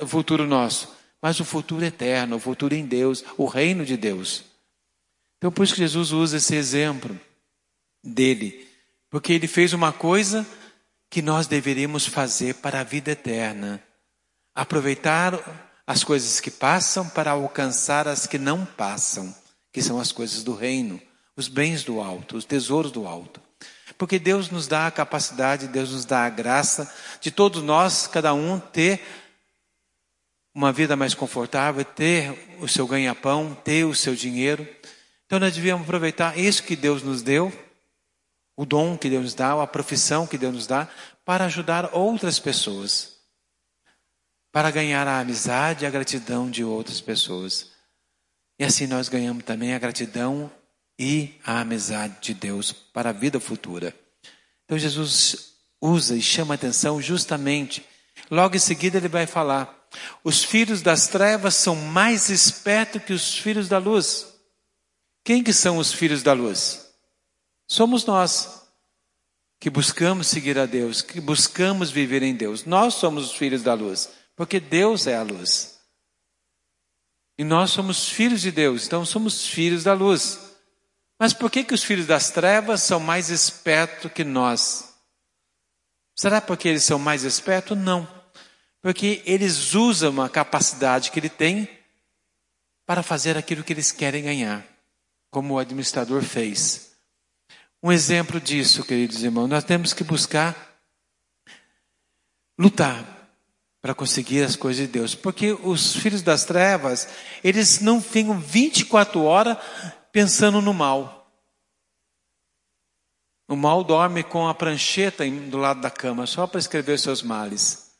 o 0.00 0.06
futuro 0.06 0.46
nosso, 0.46 0.92
mas 1.22 1.38
o 1.38 1.44
futuro 1.44 1.84
eterno, 1.84 2.36
o 2.36 2.40
futuro 2.40 2.74
em 2.74 2.84
Deus, 2.84 3.24
o 3.36 3.46
reino 3.46 3.84
de 3.84 3.96
Deus. 3.96 4.44
Então, 5.38 5.52
por 5.52 5.62
isso 5.62 5.74
que 5.74 5.80
Jesus 5.80 6.10
usa 6.10 6.38
esse 6.38 6.56
exemplo 6.56 7.18
dele, 8.02 8.66
porque 9.10 9.32
ele 9.32 9.46
fez 9.46 9.72
uma 9.72 9.92
coisa 9.92 10.46
que 11.08 11.22
nós 11.22 11.46
deveríamos 11.46 12.06
fazer 12.06 12.54
para 12.56 12.80
a 12.80 12.84
vida 12.84 13.12
eterna: 13.12 13.80
aproveitar 14.54 15.38
as 15.86 16.02
coisas 16.02 16.40
que 16.40 16.50
passam 16.50 17.08
para 17.08 17.32
alcançar 17.32 18.08
as 18.08 18.26
que 18.26 18.38
não 18.38 18.64
passam, 18.64 19.34
que 19.72 19.82
são 19.82 20.00
as 20.00 20.10
coisas 20.10 20.42
do 20.42 20.54
reino, 20.54 21.00
os 21.36 21.46
bens 21.46 21.84
do 21.84 22.00
alto, 22.00 22.36
os 22.36 22.44
tesouros 22.44 22.90
do 22.90 23.06
alto. 23.06 23.43
Porque 23.98 24.18
Deus 24.18 24.50
nos 24.50 24.66
dá 24.66 24.86
a 24.86 24.90
capacidade, 24.90 25.68
Deus 25.68 25.92
nos 25.92 26.04
dá 26.04 26.24
a 26.24 26.30
graça 26.30 26.92
de 27.20 27.30
todos 27.30 27.62
nós, 27.62 28.06
cada 28.06 28.32
um, 28.32 28.58
ter 28.58 29.00
uma 30.54 30.72
vida 30.72 30.96
mais 30.96 31.14
confortável, 31.14 31.84
ter 31.84 32.58
o 32.60 32.68
seu 32.68 32.86
ganha-pão, 32.86 33.54
ter 33.64 33.84
o 33.84 33.94
seu 33.94 34.14
dinheiro. 34.14 34.66
Então 35.26 35.38
nós 35.38 35.54
devíamos 35.54 35.84
aproveitar 35.84 36.38
isso 36.38 36.62
que 36.62 36.76
Deus 36.76 37.02
nos 37.02 37.22
deu, 37.22 37.52
o 38.56 38.64
dom 38.64 38.96
que 38.96 39.10
Deus 39.10 39.24
nos 39.24 39.34
dá, 39.34 39.60
a 39.60 39.66
profissão 39.66 40.26
que 40.26 40.38
Deus 40.38 40.54
nos 40.54 40.66
dá, 40.66 40.88
para 41.24 41.46
ajudar 41.46 41.90
outras 41.92 42.38
pessoas, 42.38 43.16
para 44.52 44.70
ganhar 44.70 45.08
a 45.08 45.18
amizade 45.18 45.84
e 45.84 45.86
a 45.86 45.90
gratidão 45.90 46.48
de 46.48 46.62
outras 46.62 47.00
pessoas. 47.00 47.72
E 48.58 48.64
assim 48.64 48.86
nós 48.86 49.08
ganhamos 49.08 49.42
também 49.44 49.74
a 49.74 49.78
gratidão 49.78 50.50
e 50.98 51.34
a 51.44 51.60
amizade 51.60 52.16
de 52.20 52.34
Deus 52.34 52.72
para 52.72 53.10
a 53.10 53.12
vida 53.12 53.40
futura. 53.40 53.94
Então 54.64 54.78
Jesus 54.78 55.54
usa 55.80 56.16
e 56.16 56.22
chama 56.22 56.54
atenção 56.54 57.00
justamente. 57.00 57.84
Logo 58.30 58.56
em 58.56 58.60
seguida 58.60 58.98
ele 58.98 59.08
vai 59.08 59.26
falar 59.26 59.84
os 60.22 60.42
filhos 60.42 60.82
das 60.82 61.08
trevas 61.08 61.54
são 61.54 61.76
mais 61.76 62.28
espertos 62.28 63.02
que 63.02 63.12
os 63.12 63.36
filhos 63.38 63.68
da 63.68 63.78
luz. 63.78 64.26
Quem 65.22 65.42
que 65.42 65.52
são 65.52 65.78
os 65.78 65.92
filhos 65.92 66.22
da 66.22 66.32
luz? 66.32 66.86
Somos 67.66 68.04
nós 68.04 68.62
que 69.58 69.70
buscamos 69.70 70.26
seguir 70.26 70.58
a 70.58 70.66
Deus, 70.66 71.00
que 71.00 71.20
buscamos 71.20 71.90
viver 71.90 72.22
em 72.22 72.34
Deus. 72.34 72.64
Nós 72.64 72.94
somos 72.94 73.30
os 73.30 73.36
filhos 73.36 73.62
da 73.62 73.72
luz, 73.72 74.10
porque 74.36 74.60
Deus 74.60 75.06
é 75.06 75.16
a 75.16 75.22
luz. 75.22 75.78
E 77.38 77.44
nós 77.44 77.70
somos 77.70 78.08
filhos 78.08 78.42
de 78.42 78.52
Deus, 78.52 78.86
então 78.86 79.04
somos 79.04 79.48
filhos 79.48 79.82
da 79.82 79.94
luz. 79.94 80.43
Mas 81.18 81.32
por 81.32 81.50
que 81.50 81.64
que 81.64 81.74
os 81.74 81.84
filhos 81.84 82.06
das 82.06 82.30
trevas 82.30 82.82
são 82.82 82.98
mais 82.98 83.30
espertos 83.30 84.12
que 84.12 84.24
nós? 84.24 84.94
Será 86.16 86.40
porque 86.40 86.68
eles 86.68 86.84
são 86.84 86.98
mais 86.98 87.24
espertos? 87.24 87.76
Não. 87.76 88.08
Porque 88.82 89.22
eles 89.24 89.74
usam 89.74 90.20
a 90.20 90.28
capacidade 90.28 91.10
que 91.10 91.18
ele 91.18 91.28
tem 91.28 91.68
para 92.86 93.02
fazer 93.02 93.36
aquilo 93.36 93.64
que 93.64 93.72
eles 93.72 93.90
querem 93.90 94.24
ganhar, 94.24 94.64
como 95.30 95.54
o 95.54 95.58
administrador 95.58 96.22
fez. 96.22 96.92
Um 97.82 97.90
exemplo 97.90 98.40
disso, 98.40 98.84
queridos 98.84 99.22
irmãos, 99.22 99.48
nós 99.48 99.64
temos 99.64 99.92
que 99.92 100.04
buscar 100.04 100.74
lutar 102.58 103.04
para 103.80 103.94
conseguir 103.94 104.42
as 104.42 104.56
coisas 104.56 104.86
de 104.86 104.92
Deus, 104.92 105.14
porque 105.14 105.52
os 105.52 105.96
filhos 105.96 106.22
das 106.22 106.44
trevas, 106.44 107.08
eles 107.42 107.80
não 107.80 108.00
ficam 108.00 108.38
24 108.40 109.22
horas 109.22 109.58
pensando 110.14 110.62
no 110.62 110.72
mal. 110.72 111.28
O 113.48 113.56
mal 113.56 113.82
dorme 113.82 114.22
com 114.22 114.46
a 114.46 114.54
prancheta 114.54 115.28
do 115.28 115.58
lado 115.58 115.80
da 115.80 115.90
cama, 115.90 116.24
só 116.24 116.46
para 116.46 116.60
escrever 116.60 117.00
seus 117.00 117.20
males. 117.20 117.96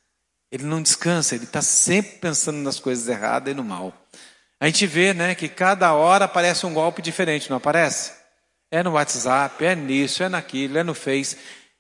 Ele 0.49 0.63
não 0.63 0.81
descansa, 0.81 1.35
ele 1.35 1.43
está 1.43 1.61
sempre 1.61 2.19
pensando 2.19 2.59
nas 2.59 2.79
coisas 2.79 3.09
erradas 3.09 3.53
e 3.53 3.57
no 3.57 3.65
mal. 3.65 3.93
A 4.61 4.67
gente 4.67 4.87
vê, 4.87 5.13
né, 5.13 5.35
que 5.35 5.49
cada 5.49 5.93
hora 5.93 6.27
aparece 6.27 6.65
um 6.65 6.73
golpe 6.73 7.03
diferente, 7.03 7.51
não 7.51 7.57
aparece? 7.57 8.13
É 8.71 8.81
no 8.81 8.93
WhatsApp, 8.93 9.65
é 9.65 9.75
nisso, 9.75 10.23
é 10.23 10.29
naquilo, 10.29 10.79
é 10.79 10.85
no 10.85 10.95
Face. 10.95 11.37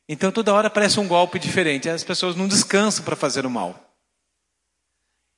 Então 0.08 0.32
toda 0.32 0.52
hora 0.52 0.66
aparece 0.66 0.98
um 0.98 1.06
golpe 1.06 1.38
diferente. 1.38 1.88
As 1.88 2.02
pessoas 2.02 2.34
não 2.34 2.48
descansam 2.48 3.04
para 3.04 3.14
fazer 3.14 3.46
o 3.46 3.50
mal. 3.50 3.94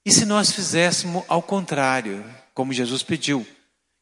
E 0.06 0.10
se 0.10 0.24
nós 0.24 0.52
fizéssemos 0.52 1.22
ao 1.28 1.42
contrário, 1.42 2.24
como 2.54 2.72
Jesus 2.72 3.02
pediu, 3.02 3.46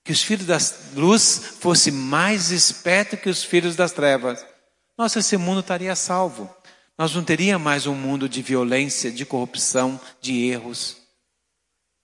que 0.04 0.12
os 0.12 0.22
filhos 0.22 0.46
da 0.46 0.58
luz 0.94 1.56
fossem 1.58 1.92
mais 1.92 2.50
espertos 2.50 3.18
que 3.18 3.30
os 3.30 3.42
filhos 3.42 3.74
das 3.74 3.90
trevas, 3.90 4.44
nossa, 4.96 5.18
esse 5.18 5.36
mundo 5.36 5.60
estaria 5.60 5.96
salvo 5.96 6.48
nós 6.96 7.12
não 7.12 7.24
teríamos 7.24 7.64
mais 7.64 7.86
um 7.88 7.94
mundo 7.94 8.28
de 8.28 8.40
violência, 8.40 9.10
de 9.10 9.26
corrupção, 9.26 10.00
de 10.20 10.46
erros. 10.46 10.96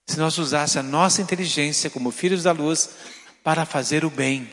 Se 0.05 0.19
nós 0.19 0.37
usássemos 0.37 0.85
a 0.85 0.91
nossa 0.91 1.21
inteligência 1.21 1.89
como 1.89 2.11
filhos 2.11 2.43
da 2.43 2.51
luz 2.51 2.89
para 3.41 3.65
fazer 3.65 4.03
o 4.03 4.09
bem. 4.09 4.49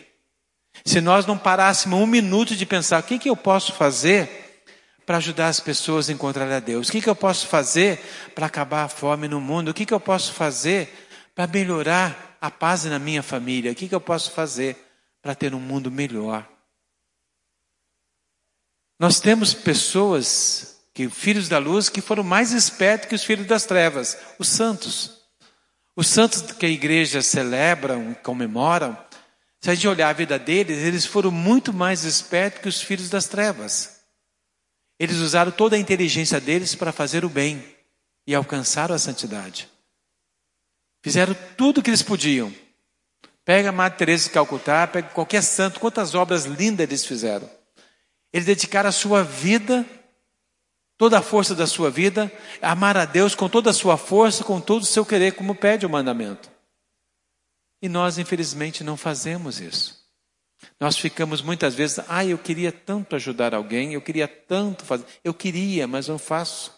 Se 0.85 1.01
nós 1.01 1.27
não 1.27 1.37
parássemos 1.37 1.99
um 1.99 2.07
minuto 2.07 2.55
de 2.55 2.65
pensar 2.65 3.01
o 3.01 3.03
que, 3.03 3.19
que 3.19 3.29
eu 3.29 3.37
posso 3.37 3.73
fazer 3.73 4.63
para 5.05 5.17
ajudar 5.17 5.49
as 5.49 5.59
pessoas 5.59 6.09
a 6.09 6.13
encontrar 6.13 6.49
a 6.53 6.61
Deus, 6.61 6.89
o 6.89 6.93
que, 6.93 7.01
que 7.01 7.09
eu 7.09 7.17
posso 7.17 7.49
fazer 7.49 7.99
para 8.33 8.47
acabar 8.47 8.85
a 8.85 8.89
fome 8.89 9.27
no 9.27 9.41
mundo, 9.41 9.71
o 9.71 9.75
que, 9.75 9.85
que 9.85 9.95
eu 9.95 9.99
posso 9.99 10.33
fazer 10.35 11.09
para 11.35 11.49
melhorar 11.49 12.28
a 12.41 12.51
paz 12.51 12.85
na 12.85 12.99
minha 12.99 13.23
família, 13.23 13.73
o 13.73 13.75
que, 13.75 13.89
que 13.89 13.95
eu 13.95 14.01
posso 14.01 14.31
fazer 14.31 14.77
para 15.21 15.35
ter 15.35 15.55
um 15.55 15.61
mundo 15.61 15.91
melhor. 15.91 16.49
Nós 18.99 19.21
temos 19.21 19.55
pessoas, 19.55 20.81
que 20.93 21.09
filhos 21.09 21.49
da 21.49 21.59
luz, 21.59 21.89
que 21.89 22.01
foram 22.01 22.25
mais 22.25 22.53
espertos 22.53 23.09
que 23.09 23.15
os 23.15 23.25
filhos 23.25 23.47
das 23.47 23.65
trevas, 23.65 24.19
os 24.39 24.49
santos. 24.49 25.19
Os 25.95 26.07
santos 26.07 26.53
que 26.53 26.67
a 26.67 26.69
igreja 26.69 27.23
celebram, 27.23 28.15
comemoram, 28.23 28.97
se 29.61 29.71
a 29.71 29.75
gente 29.75 29.89
olhar 29.89 30.09
a 30.09 30.13
vida 30.13 30.39
deles, 30.39 30.79
eles 30.79 31.05
foram 31.05 31.31
muito 31.31 31.73
mais 31.73 32.05
espertos 32.05 32.63
que 32.63 32.69
os 32.69 32.81
filhos 32.81 33.11
das 33.11 33.27
trevas. 33.27 34.01
Eles 34.99 35.17
usaram 35.17 35.51
toda 35.51 35.77
a 35.77 35.79
inteligência 35.79 36.41
deles 36.41 36.75
para 36.75 36.93
fazer 36.93 37.25
o 37.25 37.29
bem 37.29 37.65
e 38.27 38.35
alcançaram 38.35 38.95
a 38.95 38.99
santidade. 38.99 39.69
Fizeram 41.09 41.35
tudo 41.57 41.79
o 41.79 41.83
que 41.83 41.89
eles 41.89 42.03
podiam. 42.03 42.55
Pega 43.43 43.71
a 43.71 43.73
Madre 43.73 43.97
Teresa 43.97 44.25
de 44.25 44.31
Calcutá, 44.31 44.87
pega 44.87 45.09
qualquer 45.09 45.43
santo, 45.43 45.81
quantas 45.81 46.15
obras 46.15 46.45
lindas 46.45 46.87
eles 46.87 47.07
fizeram. 47.07 47.49
Ele 48.31 48.45
dedicar 48.45 48.85
a 48.85 48.93
sua 48.93 49.25
vida, 49.25 49.87
toda 50.99 51.19
a 51.19 51.23
força 51.23 51.55
da 51.55 51.67
sua 51.67 51.91
vida, 51.91 52.31
a 52.61 52.73
amar 52.73 52.95
a 52.99 53.07
Deus 53.07 53.35
com 53.35 53.49
toda 53.49 53.71
a 53.71 53.73
sua 53.73 53.97
força, 53.97 54.45
com 54.45 54.61
todo 54.61 54.83
o 54.83 54.87
seu 54.87 55.03
querer, 55.03 55.33
como 55.33 55.55
pede 55.55 55.87
o 55.87 55.89
mandamento. 55.89 56.51
E 57.81 57.89
nós, 57.89 58.19
infelizmente, 58.19 58.85
não 58.85 58.99
fazemos 58.99 59.61
isso. 59.61 59.97
Nós 60.79 60.99
ficamos 60.99 61.41
muitas 61.41 61.75
vezes, 61.75 62.01
ah, 62.07 62.23
eu 62.23 62.37
queria 62.37 62.71
tanto 62.71 63.17
ajudar 63.17 63.55
alguém, 63.55 63.95
eu 63.95 64.03
queria 64.03 64.29
tanto 64.29 64.85
fazer, 64.85 65.07
eu 65.25 65.33
queria, 65.33 65.87
mas 65.87 66.07
não 66.07 66.19
faço. 66.19 66.71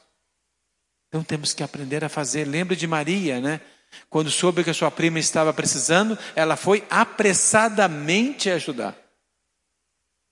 Então 1.08 1.24
temos 1.24 1.52
que 1.52 1.64
aprender 1.64 2.04
a 2.04 2.08
fazer. 2.08 2.44
Lembra 2.44 2.76
de 2.76 2.86
Maria, 2.86 3.40
né? 3.40 3.60
Quando 4.08 4.30
soube 4.30 4.64
que 4.64 4.70
a 4.70 4.74
sua 4.74 4.90
prima 4.90 5.18
estava 5.18 5.52
precisando, 5.52 6.18
ela 6.34 6.56
foi 6.56 6.86
apressadamente 6.90 8.50
ajudar. 8.50 8.96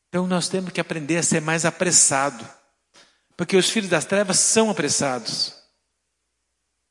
Então 0.08 0.26
nós 0.26 0.48
temos 0.48 0.72
que 0.72 0.80
aprender 0.80 1.18
a 1.18 1.22
ser 1.22 1.40
mais 1.40 1.64
apressado. 1.64 2.46
Porque 3.36 3.56
os 3.56 3.70
filhos 3.70 3.90
das 3.90 4.04
trevas 4.04 4.38
são 4.38 4.70
apressados 4.70 5.54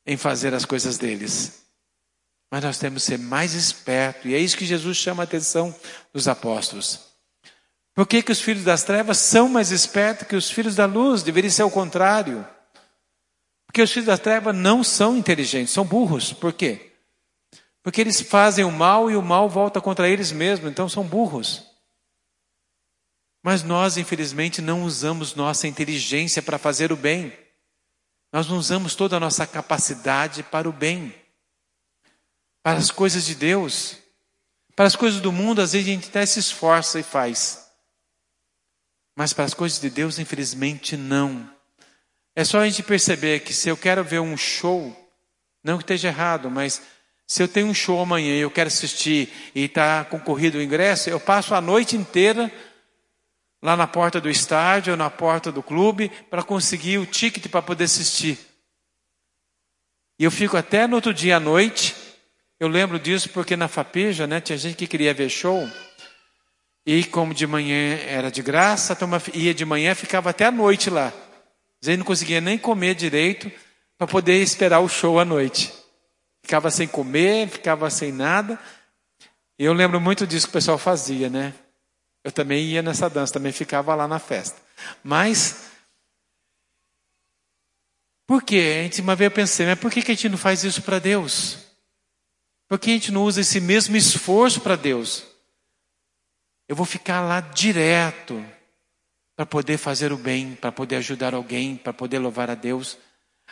em 0.06 0.16
fazer 0.16 0.54
as 0.54 0.64
coisas 0.64 0.96
deles. 0.96 1.64
Mas 2.50 2.64
nós 2.64 2.78
temos 2.78 3.02
que 3.02 3.10
ser 3.10 3.18
mais 3.18 3.52
espertos, 3.52 4.24
e 4.24 4.34
é 4.34 4.38
isso 4.38 4.56
que 4.56 4.64
Jesus 4.64 4.96
chama 4.96 5.22
a 5.22 5.24
atenção 5.24 5.74
dos 6.14 6.26
apóstolos. 6.26 7.00
Por 7.94 8.06
que, 8.06 8.22
que 8.22 8.32
os 8.32 8.40
filhos 8.40 8.64
das 8.64 8.82
trevas 8.84 9.18
são 9.18 9.48
mais 9.48 9.70
espertos 9.70 10.26
que 10.26 10.36
os 10.36 10.50
filhos 10.50 10.74
da 10.74 10.86
luz? 10.86 11.22
Deveria 11.22 11.50
ser 11.50 11.64
o 11.64 11.70
contrário. 11.70 12.46
Porque 13.78 13.84
os 13.84 13.92
filhos 13.92 14.08
das 14.08 14.18
trevas 14.18 14.56
não 14.56 14.82
são 14.82 15.16
inteligentes, 15.16 15.72
são 15.72 15.84
burros. 15.84 16.32
Por 16.32 16.52
quê? 16.52 16.96
Porque 17.80 18.00
eles 18.00 18.20
fazem 18.20 18.64
o 18.64 18.72
mal 18.72 19.08
e 19.08 19.14
o 19.14 19.22
mal 19.22 19.48
volta 19.48 19.80
contra 19.80 20.08
eles 20.08 20.32
mesmos, 20.32 20.68
então 20.68 20.88
são 20.88 21.04
burros. 21.04 21.64
Mas 23.40 23.62
nós, 23.62 23.96
infelizmente, 23.96 24.60
não 24.60 24.82
usamos 24.82 25.36
nossa 25.36 25.68
inteligência 25.68 26.42
para 26.42 26.58
fazer 26.58 26.90
o 26.90 26.96
bem. 26.96 27.32
Nós 28.32 28.48
não 28.48 28.58
usamos 28.58 28.96
toda 28.96 29.16
a 29.16 29.20
nossa 29.20 29.46
capacidade 29.46 30.42
para 30.42 30.68
o 30.68 30.72
bem, 30.72 31.14
para 32.64 32.80
as 32.80 32.90
coisas 32.90 33.24
de 33.24 33.36
Deus. 33.36 33.96
Para 34.74 34.86
as 34.86 34.96
coisas 34.96 35.20
do 35.20 35.30
mundo, 35.30 35.60
às 35.60 35.72
vezes 35.72 35.86
a 35.86 35.90
gente 35.92 36.08
até 36.08 36.26
se 36.26 36.40
esforça 36.40 36.98
e 36.98 37.04
faz. 37.04 37.64
Mas 39.14 39.32
para 39.32 39.44
as 39.44 39.54
coisas 39.54 39.80
de 39.80 39.88
Deus, 39.88 40.18
infelizmente, 40.18 40.96
não. 40.96 41.57
É 42.38 42.44
só 42.44 42.60
a 42.60 42.68
gente 42.68 42.84
perceber 42.84 43.40
que 43.40 43.52
se 43.52 43.68
eu 43.68 43.76
quero 43.76 44.04
ver 44.04 44.20
um 44.20 44.36
show, 44.36 44.96
não 45.64 45.76
que 45.76 45.82
esteja 45.82 46.06
errado, 46.06 46.48
mas 46.48 46.80
se 47.26 47.42
eu 47.42 47.48
tenho 47.48 47.66
um 47.66 47.74
show 47.74 48.00
amanhã 48.00 48.32
e 48.32 48.38
eu 48.38 48.48
quero 48.48 48.68
assistir 48.68 49.28
e 49.52 49.64
está 49.64 50.04
concorrido 50.04 50.56
o 50.56 50.62
ingresso, 50.62 51.10
eu 51.10 51.18
passo 51.18 51.52
a 51.52 51.60
noite 51.60 51.96
inteira 51.96 52.48
lá 53.60 53.76
na 53.76 53.88
porta 53.88 54.20
do 54.20 54.30
estádio 54.30 54.92
ou 54.92 54.96
na 54.96 55.10
porta 55.10 55.50
do 55.50 55.64
clube 55.64 56.12
para 56.30 56.44
conseguir 56.44 56.98
o 56.98 57.06
ticket 57.06 57.48
para 57.48 57.60
poder 57.60 57.82
assistir. 57.82 58.38
E 60.16 60.22
eu 60.22 60.30
fico 60.30 60.56
até 60.56 60.86
no 60.86 60.94
outro 60.94 61.12
dia 61.12 61.38
à 61.38 61.40
noite. 61.40 61.96
Eu 62.60 62.68
lembro 62.68 63.00
disso 63.00 63.30
porque 63.30 63.56
na 63.56 63.66
Fapeja, 63.66 64.28
né, 64.28 64.40
tinha 64.40 64.56
gente 64.56 64.76
que 64.76 64.86
queria 64.86 65.12
ver 65.12 65.28
show. 65.28 65.68
E 66.86 67.02
como 67.02 67.34
de 67.34 67.48
manhã 67.48 67.96
era 68.06 68.30
de 68.30 68.42
graça, 68.42 68.96
ia 69.34 69.52
de 69.52 69.64
manhã 69.64 69.92
ficava 69.92 70.30
até 70.30 70.44
a 70.44 70.52
noite 70.52 70.88
lá. 70.88 71.12
Vezes 71.80 71.98
não 71.98 72.04
conseguia 72.04 72.40
nem 72.40 72.58
comer 72.58 72.94
direito 72.94 73.50
para 73.96 74.06
poder 74.06 74.42
esperar 74.42 74.80
o 74.80 74.88
show 74.88 75.18
à 75.18 75.24
noite. 75.24 75.72
Ficava 76.42 76.70
sem 76.70 76.88
comer, 76.88 77.48
ficava 77.48 77.88
sem 77.90 78.12
nada. 78.12 78.58
E 79.58 79.64
eu 79.64 79.72
lembro 79.72 80.00
muito 80.00 80.26
disso 80.26 80.46
que 80.46 80.50
o 80.50 80.52
pessoal 80.52 80.78
fazia, 80.78 81.28
né? 81.28 81.54
Eu 82.24 82.32
também 82.32 82.64
ia 82.64 82.82
nessa 82.82 83.08
dança, 83.08 83.32
também 83.32 83.52
ficava 83.52 83.94
lá 83.94 84.08
na 84.08 84.18
festa. 84.18 84.60
Mas, 85.02 85.70
por 88.26 88.42
quê? 88.42 88.78
A 88.80 88.82
gente 88.82 89.00
uma 89.00 89.16
vez 89.16 89.30
eu 89.30 89.34
pensei, 89.34 89.66
mas 89.66 89.78
por 89.78 89.90
que, 89.90 90.02
que 90.02 90.12
a 90.12 90.14
gente 90.14 90.28
não 90.28 90.38
faz 90.38 90.64
isso 90.64 90.82
para 90.82 90.98
Deus? 90.98 91.58
Por 92.68 92.78
que 92.78 92.90
a 92.90 92.94
gente 92.94 93.10
não 93.10 93.24
usa 93.24 93.40
esse 93.40 93.60
mesmo 93.60 93.96
esforço 93.96 94.60
para 94.60 94.76
Deus? 94.76 95.24
Eu 96.68 96.76
vou 96.76 96.84
ficar 96.84 97.20
lá 97.20 97.40
direto 97.40 98.44
para 99.38 99.46
poder 99.46 99.78
fazer 99.78 100.12
o 100.12 100.16
bem, 100.16 100.56
para 100.56 100.72
poder 100.72 100.96
ajudar 100.96 101.32
alguém, 101.32 101.76
para 101.76 101.92
poder 101.92 102.18
louvar 102.18 102.50
a 102.50 102.56
Deus. 102.56 102.98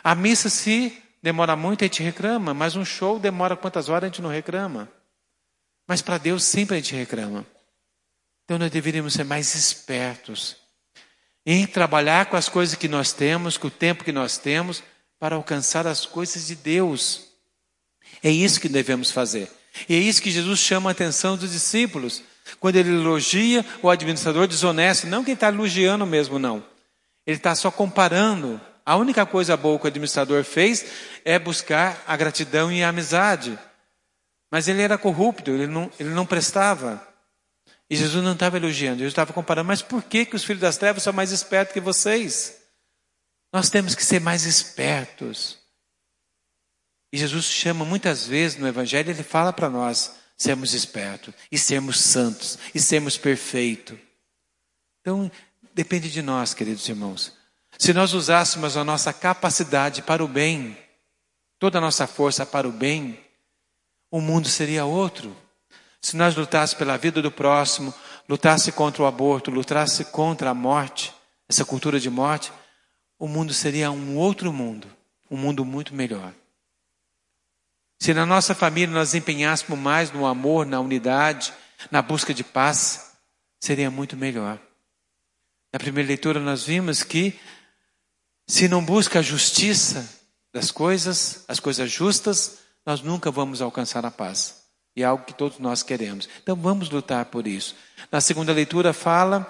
A 0.03 0.13
missa, 0.13 0.49
se 0.49 1.01
demora 1.23 1.55
muito, 1.55 1.81
a 1.81 1.87
gente 1.87 2.03
reclama, 2.03 2.53
mas 2.53 2.75
um 2.75 2.83
show 2.83 3.17
demora 3.17 3.55
quantas 3.55 3.87
horas 3.87 4.03
a 4.03 4.07
gente 4.07 4.21
não 4.21 4.29
reclama. 4.29 4.91
Mas 5.87 6.01
para 6.01 6.17
Deus 6.17 6.43
sempre 6.43 6.75
a 6.75 6.79
gente 6.81 6.93
reclama. 6.93 7.47
Então 8.43 8.59
nós 8.59 8.69
deveríamos 8.69 9.13
ser 9.13 9.23
mais 9.23 9.55
espertos 9.55 10.57
em 11.45 11.65
trabalhar 11.65 12.25
com 12.25 12.35
as 12.35 12.49
coisas 12.49 12.75
que 12.75 12.89
nós 12.89 13.13
temos, 13.13 13.55
com 13.55 13.67
o 13.67 13.71
tempo 13.71 14.03
que 14.03 14.11
nós 14.11 14.37
temos, 14.37 14.83
para 15.17 15.37
alcançar 15.37 15.87
as 15.87 16.05
coisas 16.05 16.47
de 16.47 16.55
Deus. 16.55 17.27
É 18.21 18.29
isso 18.29 18.59
que 18.59 18.67
devemos 18.67 19.09
fazer. 19.09 19.49
E 19.87 19.95
é 19.95 19.97
isso 19.97 20.21
que 20.21 20.31
Jesus 20.31 20.59
chama 20.59 20.89
a 20.89 20.91
atenção 20.91 21.37
dos 21.37 21.53
discípulos. 21.53 22.23
Quando 22.59 22.75
ele 22.77 22.89
elogia 22.89 23.65
o 23.81 23.89
administrador 23.89 24.47
desonesto, 24.47 25.07
não 25.07 25.23
que 25.23 25.31
ele 25.31 25.35
está 25.35 25.49
elogiando 25.49 26.05
mesmo, 26.05 26.39
não. 26.39 26.63
Ele 27.25 27.37
está 27.37 27.53
só 27.55 27.69
comparando. 27.69 28.59
A 28.85 28.95
única 28.95 29.25
coisa 29.25 29.57
boa 29.57 29.77
que 29.77 29.85
o 29.85 29.87
administrador 29.87 30.43
fez 30.43 30.85
é 31.25 31.37
buscar 31.37 32.01
a 32.07 32.15
gratidão 32.15 32.71
e 32.71 32.83
a 32.83 32.89
amizade. 32.89 33.59
Mas 34.49 34.67
ele 34.67 34.81
era 34.81 34.97
corrupto, 34.97 35.51
ele 35.51 35.67
não, 35.67 35.91
ele 35.99 36.09
não 36.09 36.25
prestava. 36.25 37.05
E 37.89 37.95
Jesus 37.95 38.23
não 38.23 38.33
estava 38.33 38.57
elogiando, 38.57 38.99
Jesus 38.99 39.11
estava 39.11 39.33
comparando, 39.33 39.67
mas 39.67 39.81
por 39.81 40.03
que, 40.03 40.25
que 40.25 40.35
os 40.35 40.43
filhos 40.43 40.61
das 40.61 40.77
trevas 40.77 41.03
são 41.03 41.13
mais 41.13 41.31
espertos 41.31 41.73
que 41.73 41.79
vocês? 41.79 42.57
Nós 43.51 43.69
temos 43.69 43.95
que 43.95 44.03
ser 44.03 44.19
mais 44.19 44.45
espertos. 44.45 45.57
E 47.11 47.17
Jesus 47.17 47.45
chama 47.45 47.85
muitas 47.85 48.25
vezes 48.27 48.57
no 48.57 48.67
Evangelho, 48.67 49.09
ele 49.09 49.23
fala 49.23 49.53
para 49.53 49.69
nós 49.69 50.15
sermos 50.37 50.73
espertos, 50.73 51.33
e 51.51 51.57
sermos 51.57 51.99
santos, 51.99 52.59
e 52.73 52.79
sermos 52.79 53.17
perfeitos. 53.17 53.97
Então, 55.01 55.31
depende 55.73 56.11
de 56.11 56.21
nós, 56.21 56.53
queridos 56.53 56.87
irmãos. 56.87 57.33
Se 57.77 57.93
nós 57.93 58.13
usássemos 58.13 58.77
a 58.77 58.83
nossa 58.83 59.11
capacidade 59.11 60.01
para 60.01 60.23
o 60.23 60.27
bem, 60.27 60.77
toda 61.59 61.79
a 61.79 61.81
nossa 61.81 62.05
força 62.05 62.45
para 62.45 62.67
o 62.67 62.71
bem, 62.71 63.19
o 64.11 64.21
mundo 64.21 64.47
seria 64.47 64.85
outro. 64.85 65.35
Se 66.01 66.15
nós 66.15 66.35
lutássemos 66.35 66.77
pela 66.77 66.97
vida 66.97 67.21
do 67.21 67.31
próximo, 67.31 67.93
lutasse 68.29 68.71
contra 68.71 69.03
o 69.03 69.05
aborto, 69.05 69.51
lutasse 69.51 70.05
contra 70.05 70.51
a 70.51 70.53
morte, 70.53 71.13
essa 71.49 71.65
cultura 71.65 71.99
de 71.99 72.09
morte, 72.09 72.51
o 73.17 73.27
mundo 73.27 73.53
seria 73.53 73.89
um 73.89 74.17
outro 74.17 74.53
mundo, 74.53 74.87
um 75.29 75.37
mundo 75.37 75.65
muito 75.65 75.95
melhor. 75.95 76.33
Se 77.99 78.13
na 78.13 78.25
nossa 78.25 78.53
família 78.53 78.93
nós 78.93 79.13
empenhássemos 79.13 79.79
mais 79.79 80.11
no 80.11 80.25
amor, 80.25 80.65
na 80.65 80.79
unidade, 80.79 81.53
na 81.89 82.01
busca 82.01 82.33
de 82.33 82.43
paz, 82.43 83.13
seria 83.59 83.89
muito 83.89 84.15
melhor. 84.15 84.59
Na 85.73 85.79
primeira 85.79 86.07
leitura 86.07 86.39
nós 86.39 86.63
vimos 86.63 87.03
que 87.03 87.37
se 88.47 88.67
não 88.67 88.83
busca 88.83 89.19
a 89.19 89.21
justiça 89.21 90.07
das 90.53 90.71
coisas, 90.71 91.43
as 91.47 91.59
coisas 91.59 91.91
justas, 91.91 92.59
nós 92.85 93.01
nunca 93.01 93.29
vamos 93.29 93.61
alcançar 93.61 94.05
a 94.05 94.11
paz. 94.11 94.63
E 94.95 95.03
é 95.03 95.05
algo 95.05 95.25
que 95.25 95.33
todos 95.33 95.59
nós 95.59 95.83
queremos. 95.83 96.27
Então 96.41 96.55
vamos 96.55 96.89
lutar 96.89 97.25
por 97.25 97.45
isso. 97.45 97.75
Na 98.11 98.21
segunda 98.21 98.53
leitura 98.53 98.93
fala 98.93 99.45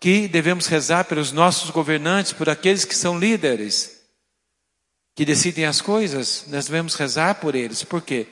que 0.00 0.28
devemos 0.28 0.66
rezar 0.66 1.04
pelos 1.04 1.32
nossos 1.32 1.70
governantes, 1.70 2.32
por 2.32 2.48
aqueles 2.48 2.84
que 2.84 2.94
são 2.94 3.18
líderes, 3.18 3.95
que 5.16 5.24
decidem 5.24 5.64
as 5.64 5.80
coisas, 5.80 6.44
nós 6.48 6.66
devemos 6.66 6.94
rezar 6.94 7.36
por 7.36 7.54
eles. 7.54 7.82
Por 7.82 8.02
quê? 8.02 8.28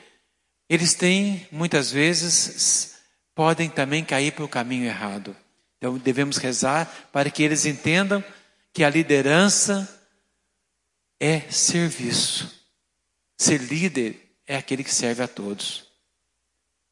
Eles 0.68 0.92
têm, 0.94 1.49
muitas 1.51 1.90
vezes, 1.90 2.97
podem 3.35 3.70
também 3.70 4.05
cair 4.05 4.33
para 4.33 4.44
o 4.44 4.49
caminho 4.49 4.85
errado. 4.85 5.35
Então 5.79 5.97
devemos 5.99 6.37
rezar 6.37 7.09
para 7.11 7.31
que 7.31 7.42
eles 7.42 7.64
entendam 7.64 8.23
que 8.73 8.85
a 8.85 8.90
liderança 8.90 9.88
é 11.18 11.40
serviço. 11.51 12.53
Ser 13.38 13.61
líder 13.62 14.37
é 14.47 14.55
aquele 14.55 14.85
que 14.85 14.94
serve 14.94 15.23
a 15.23 15.29
todos 15.29 15.92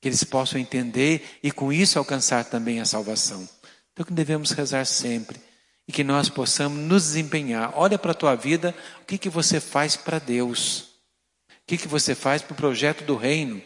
que 0.00 0.08
eles 0.08 0.24
possam 0.24 0.60
entender 0.60 1.38
e 1.44 1.52
com 1.52 1.72
isso 1.72 1.96
alcançar 1.96 2.44
também 2.44 2.80
a 2.80 2.84
salvação. 2.84 3.48
Então 3.92 4.04
que 4.04 4.12
devemos 4.12 4.50
rezar 4.50 4.84
sempre 4.84 5.40
e 5.92 5.94
que 5.94 6.02
nós 6.02 6.30
possamos 6.30 6.78
nos 6.78 7.02
desempenhar. 7.02 7.70
Olha 7.74 7.98
para 7.98 8.12
a 8.12 8.14
tua 8.14 8.34
vida, 8.34 8.74
o 9.02 9.04
que, 9.04 9.18
que 9.18 9.28
você 9.28 9.60
faz 9.60 9.94
para 9.94 10.18
Deus? 10.18 10.88
O 11.50 11.66
que, 11.66 11.76
que 11.76 11.86
você 11.86 12.14
faz 12.14 12.40
para 12.40 12.54
o 12.54 12.56
projeto 12.56 13.04
do 13.04 13.14
reino? 13.14 13.62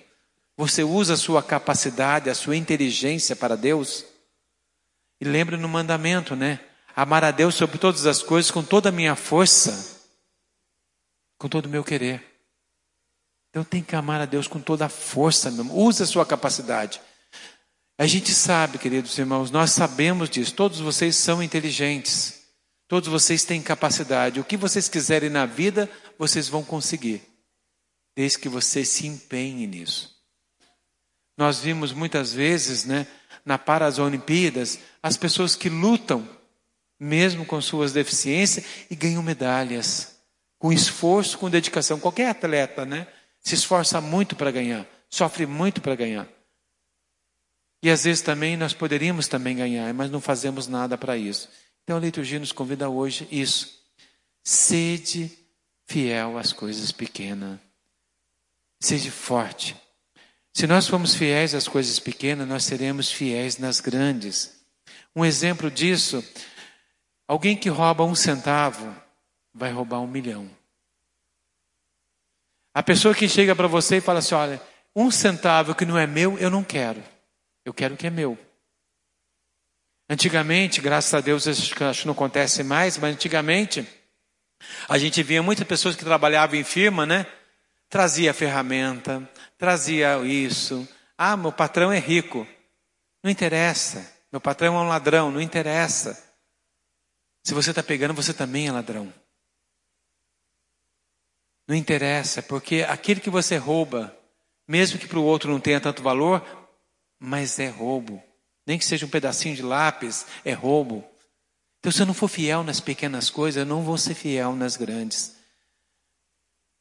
Você 0.56 0.82
usa 0.82 1.14
a 1.14 1.16
sua 1.16 1.40
capacidade, 1.40 2.28
a 2.28 2.34
sua 2.34 2.56
inteligência 2.56 3.36
para 3.36 3.56
Deus? 3.56 4.04
E 5.20 5.24
lembre 5.24 5.56
no 5.56 5.68
mandamento, 5.68 6.34
né? 6.34 6.58
Amar 6.96 7.22
a 7.22 7.30
Deus 7.30 7.54
sobre 7.54 7.78
todas 7.78 8.06
as 8.06 8.24
coisas 8.24 8.50
com 8.50 8.64
toda 8.64 8.88
a 8.88 8.92
minha 8.92 9.14
força, 9.14 10.00
com 11.38 11.48
todo 11.48 11.66
o 11.66 11.70
meu 11.70 11.84
querer. 11.84 12.24
Então 13.50 13.62
tem 13.62 13.84
que 13.84 13.94
amar 13.94 14.20
a 14.20 14.26
Deus 14.26 14.48
com 14.48 14.58
toda 14.58 14.86
a 14.86 14.88
força, 14.88 15.48
use 15.70 16.02
a 16.02 16.06
sua 16.06 16.26
capacidade. 16.26 17.00
A 17.98 18.06
gente 18.06 18.32
sabe, 18.32 18.78
queridos 18.78 19.16
irmãos, 19.16 19.50
nós 19.50 19.70
sabemos 19.70 20.28
disso, 20.28 20.54
todos 20.54 20.80
vocês 20.80 21.16
são 21.16 21.42
inteligentes, 21.42 22.42
todos 22.86 23.08
vocês 23.08 23.44
têm 23.44 23.62
capacidade. 23.62 24.38
O 24.38 24.44
que 24.44 24.56
vocês 24.56 24.88
quiserem 24.88 25.30
na 25.30 25.46
vida, 25.46 25.90
vocês 26.18 26.48
vão 26.48 26.62
conseguir, 26.62 27.22
desde 28.14 28.38
que 28.38 28.48
vocês 28.48 28.88
se 28.88 29.06
empenhem 29.06 29.66
nisso. 29.66 30.14
Nós 31.38 31.60
vimos 31.60 31.92
muitas 31.92 32.32
vezes, 32.32 32.84
né, 32.84 33.06
na 33.44 33.56
Paralimpíadas, 33.56 34.78
as 35.02 35.16
pessoas 35.16 35.54
que 35.56 35.70
lutam, 35.70 36.28
mesmo 37.00 37.46
com 37.46 37.60
suas 37.62 37.92
deficiências, 37.92 38.64
e 38.90 38.94
ganham 38.94 39.22
medalhas, 39.22 40.16
com 40.58 40.72
esforço, 40.72 41.38
com 41.38 41.48
dedicação. 41.48 41.98
Qualquer 41.98 42.28
atleta, 42.28 42.84
né? 42.84 43.06
se 43.46 43.54
esforça 43.54 44.00
muito 44.00 44.34
para 44.34 44.50
ganhar, 44.50 44.84
sofre 45.08 45.46
muito 45.46 45.80
para 45.80 45.94
ganhar. 45.94 46.35
E 47.82 47.90
às 47.90 48.04
vezes 48.04 48.22
também 48.22 48.56
nós 48.56 48.72
poderíamos 48.72 49.28
também 49.28 49.56
ganhar, 49.56 49.92
mas 49.94 50.10
não 50.10 50.20
fazemos 50.20 50.66
nada 50.66 50.96
para 50.96 51.16
isso. 51.16 51.48
Então 51.84 51.96
a 51.96 52.00
liturgia 52.00 52.40
nos 52.40 52.52
convida 52.52 52.88
hoje 52.88 53.28
isso. 53.30 53.80
Sede 54.42 55.30
fiel 55.86 56.38
às 56.38 56.52
coisas 56.52 56.90
pequenas. 56.90 57.58
Seja 58.80 59.10
forte. 59.10 59.76
Se 60.52 60.66
nós 60.66 60.88
formos 60.88 61.14
fiéis 61.14 61.54
às 61.54 61.68
coisas 61.68 61.98
pequenas, 61.98 62.48
nós 62.48 62.64
seremos 62.64 63.12
fiéis 63.12 63.58
nas 63.58 63.78
grandes. 63.80 64.56
Um 65.14 65.24
exemplo 65.24 65.70
disso, 65.70 66.24
alguém 67.28 67.56
que 67.56 67.68
rouba 67.68 68.04
um 68.04 68.14
centavo 68.14 68.94
vai 69.54 69.70
roubar 69.70 70.00
um 70.00 70.06
milhão. 70.06 70.50
A 72.74 72.82
pessoa 72.82 73.14
que 73.14 73.28
chega 73.28 73.54
para 73.54 73.66
você 73.66 73.96
e 73.96 74.00
fala 74.00 74.18
assim: 74.18 74.34
olha, 74.34 74.60
um 74.94 75.10
centavo 75.10 75.74
que 75.74 75.86
não 75.86 75.96
é 75.96 76.06
meu, 76.06 76.38
eu 76.38 76.50
não 76.50 76.64
quero. 76.64 77.02
Eu 77.66 77.74
quero 77.74 77.94
o 77.94 77.96
que 77.96 78.06
é 78.06 78.10
meu. 78.10 78.38
Antigamente, 80.08 80.80
graças 80.80 81.12
a 81.12 81.20
Deus, 81.20 81.48
acho 81.48 81.74
que 81.74 82.06
não 82.06 82.12
acontece 82.12 82.62
mais, 82.62 82.96
mas 82.96 83.12
antigamente, 83.12 83.84
a 84.88 84.96
gente 84.96 85.20
via 85.20 85.42
muitas 85.42 85.66
pessoas 85.66 85.96
que 85.96 86.04
trabalhavam 86.04 86.54
em 86.54 86.62
firma, 86.62 87.04
né? 87.04 87.26
Trazia 87.88 88.32
ferramenta, 88.32 89.28
trazia 89.58 90.16
isso. 90.24 90.88
Ah, 91.18 91.36
meu 91.36 91.50
patrão 91.50 91.90
é 91.90 91.98
rico. 91.98 92.46
Não 93.20 93.32
interessa. 93.32 94.14
Meu 94.30 94.40
patrão 94.40 94.76
é 94.76 94.78
um 94.78 94.86
ladrão. 94.86 95.32
Não 95.32 95.40
interessa. 95.40 96.16
Se 97.42 97.52
você 97.52 97.70
está 97.70 97.82
pegando, 97.82 98.14
você 98.14 98.32
também 98.32 98.68
é 98.68 98.72
ladrão. 98.72 99.12
Não 101.66 101.74
interessa, 101.74 102.44
porque 102.44 102.86
aquele 102.88 103.20
que 103.20 103.28
você 103.28 103.56
rouba, 103.56 104.16
mesmo 104.68 105.00
que 105.00 105.08
para 105.08 105.18
o 105.18 105.24
outro 105.24 105.50
não 105.50 105.58
tenha 105.58 105.80
tanto 105.80 106.00
valor, 106.00 106.65
mas 107.18 107.58
é 107.58 107.68
roubo. 107.68 108.22
Nem 108.66 108.78
que 108.78 108.84
seja 108.84 109.06
um 109.06 109.10
pedacinho 109.10 109.54
de 109.54 109.62
lápis, 109.62 110.26
é 110.44 110.52
roubo. 110.52 111.04
Então, 111.78 111.92
se 111.92 112.02
eu 112.02 112.06
não 112.06 112.14
for 112.14 112.28
fiel 112.28 112.64
nas 112.64 112.80
pequenas 112.80 113.30
coisas, 113.30 113.60
eu 113.60 113.66
não 113.66 113.82
vou 113.82 113.96
ser 113.96 114.14
fiel 114.14 114.54
nas 114.56 114.76
grandes. 114.76 115.36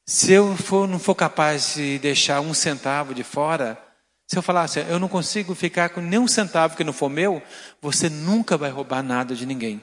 Se 0.04 0.32
eu 0.32 0.56
for, 0.56 0.88
não 0.88 0.98
for 0.98 1.14
capaz 1.14 1.74
de 1.74 1.98
deixar 1.98 2.40
um 2.40 2.54
centavo 2.54 3.14
de 3.14 3.24
fora, 3.24 3.80
se 4.26 4.36
eu 4.36 4.42
falar 4.42 4.62
assim, 4.62 4.80
eu 4.80 4.98
não 4.98 5.08
consigo 5.08 5.54
ficar 5.54 5.90
com 5.90 6.00
nenhum 6.00 6.26
centavo 6.26 6.76
que 6.76 6.84
não 6.84 6.92
for 6.92 7.08
meu, 7.08 7.42
você 7.80 8.08
nunca 8.08 8.56
vai 8.56 8.70
roubar 8.70 9.02
nada 9.02 9.34
de 9.34 9.46
ninguém. 9.46 9.80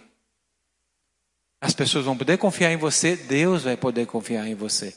As 1.62 1.74
pessoas 1.74 2.04
vão 2.04 2.18
poder 2.18 2.38
confiar 2.38 2.72
em 2.72 2.78
você, 2.78 3.16
Deus 3.16 3.64
vai 3.64 3.78
poder 3.78 4.06
confiar 4.06 4.46
em 4.48 4.56
você. 4.56 4.94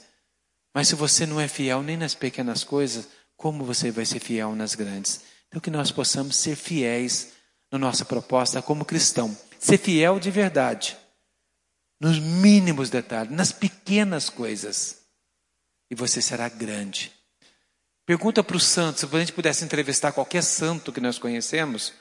Mas 0.74 0.88
se 0.88 0.96
você 0.96 1.24
não 1.24 1.40
é 1.40 1.46
fiel 1.46 1.82
nem 1.82 1.96
nas 1.96 2.14
pequenas 2.14 2.64
coisas, 2.64 3.08
como 3.36 3.64
você 3.64 3.90
vai 3.90 4.04
ser 4.04 4.18
fiel 4.18 4.54
nas 4.56 4.74
grandes? 4.74 5.22
Então, 5.48 5.60
que 5.60 5.70
nós 5.70 5.90
possamos 5.90 6.36
ser 6.36 6.56
fiéis 6.56 7.32
na 7.70 7.78
nossa 7.78 8.04
proposta 8.04 8.62
como 8.62 8.84
cristão. 8.84 9.36
Ser 9.58 9.78
fiel 9.78 10.18
de 10.18 10.30
verdade. 10.30 10.96
Nos 12.00 12.18
mínimos 12.18 12.90
detalhes, 12.90 13.32
nas 13.32 13.52
pequenas 13.52 14.28
coisas. 14.28 15.02
E 15.90 15.94
você 15.94 16.20
será 16.20 16.48
grande. 16.48 17.12
Pergunta 18.04 18.42
para 18.44 18.56
o 18.56 18.60
santo, 18.60 19.00
se 19.00 19.06
a 19.06 19.18
gente 19.18 19.32
pudesse 19.32 19.64
entrevistar 19.64 20.12
qualquer 20.12 20.42
santo 20.42 20.92
que 20.92 21.00
nós 21.00 21.18
conhecemos, 21.18 21.92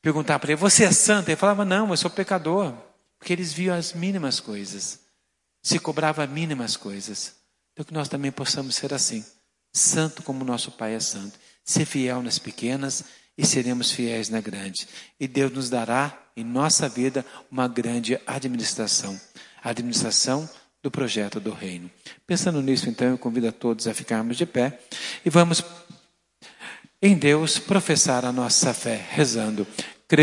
perguntar 0.00 0.38
para 0.38 0.52
ele, 0.52 0.60
você 0.60 0.84
é 0.84 0.92
santo? 0.92 1.28
Ele 1.28 1.36
falava, 1.36 1.64
não, 1.64 1.90
eu 1.90 1.96
sou 1.96 2.10
pecador. 2.10 2.74
Porque 3.18 3.32
eles 3.32 3.52
viam 3.52 3.76
as 3.76 3.92
mínimas 3.92 4.40
coisas. 4.40 5.00
Se 5.62 5.78
cobrava 5.78 6.26
mínimas 6.26 6.76
coisas. 6.76 7.34
Então 7.72 7.84
que 7.84 7.94
nós 7.94 8.08
também 8.08 8.32
possamos 8.32 8.76
ser 8.76 8.92
assim. 8.92 9.24
Santo 9.72 10.22
como 10.22 10.44
nosso 10.44 10.70
Pai 10.72 10.94
é 10.94 11.00
santo 11.00 11.38
ser 11.64 11.84
fiel 11.84 12.22
nas 12.22 12.38
pequenas 12.38 13.04
e 13.36 13.46
seremos 13.46 13.90
fiéis 13.90 14.28
na 14.28 14.40
grande. 14.40 14.86
E 15.18 15.26
Deus 15.26 15.52
nos 15.52 15.70
dará 15.70 16.18
em 16.36 16.44
nossa 16.44 16.88
vida 16.88 17.24
uma 17.50 17.68
grande 17.68 18.18
administração 18.26 19.18
a 19.62 19.70
administração 19.70 20.48
do 20.82 20.90
projeto 20.90 21.38
do 21.38 21.52
reino. 21.52 21.90
Pensando 22.26 22.60
nisso, 22.60 22.88
então, 22.88 23.08
eu 23.08 23.18
convido 23.18 23.48
a 23.48 23.52
todos 23.52 23.86
a 23.86 23.94
ficarmos 23.94 24.36
de 24.36 24.44
pé 24.44 24.80
e 25.24 25.30
vamos 25.30 25.64
em 27.00 27.16
Deus 27.16 27.58
professar 27.58 28.24
a 28.24 28.32
nossa 28.32 28.74
fé, 28.74 29.06
rezando. 29.10 29.66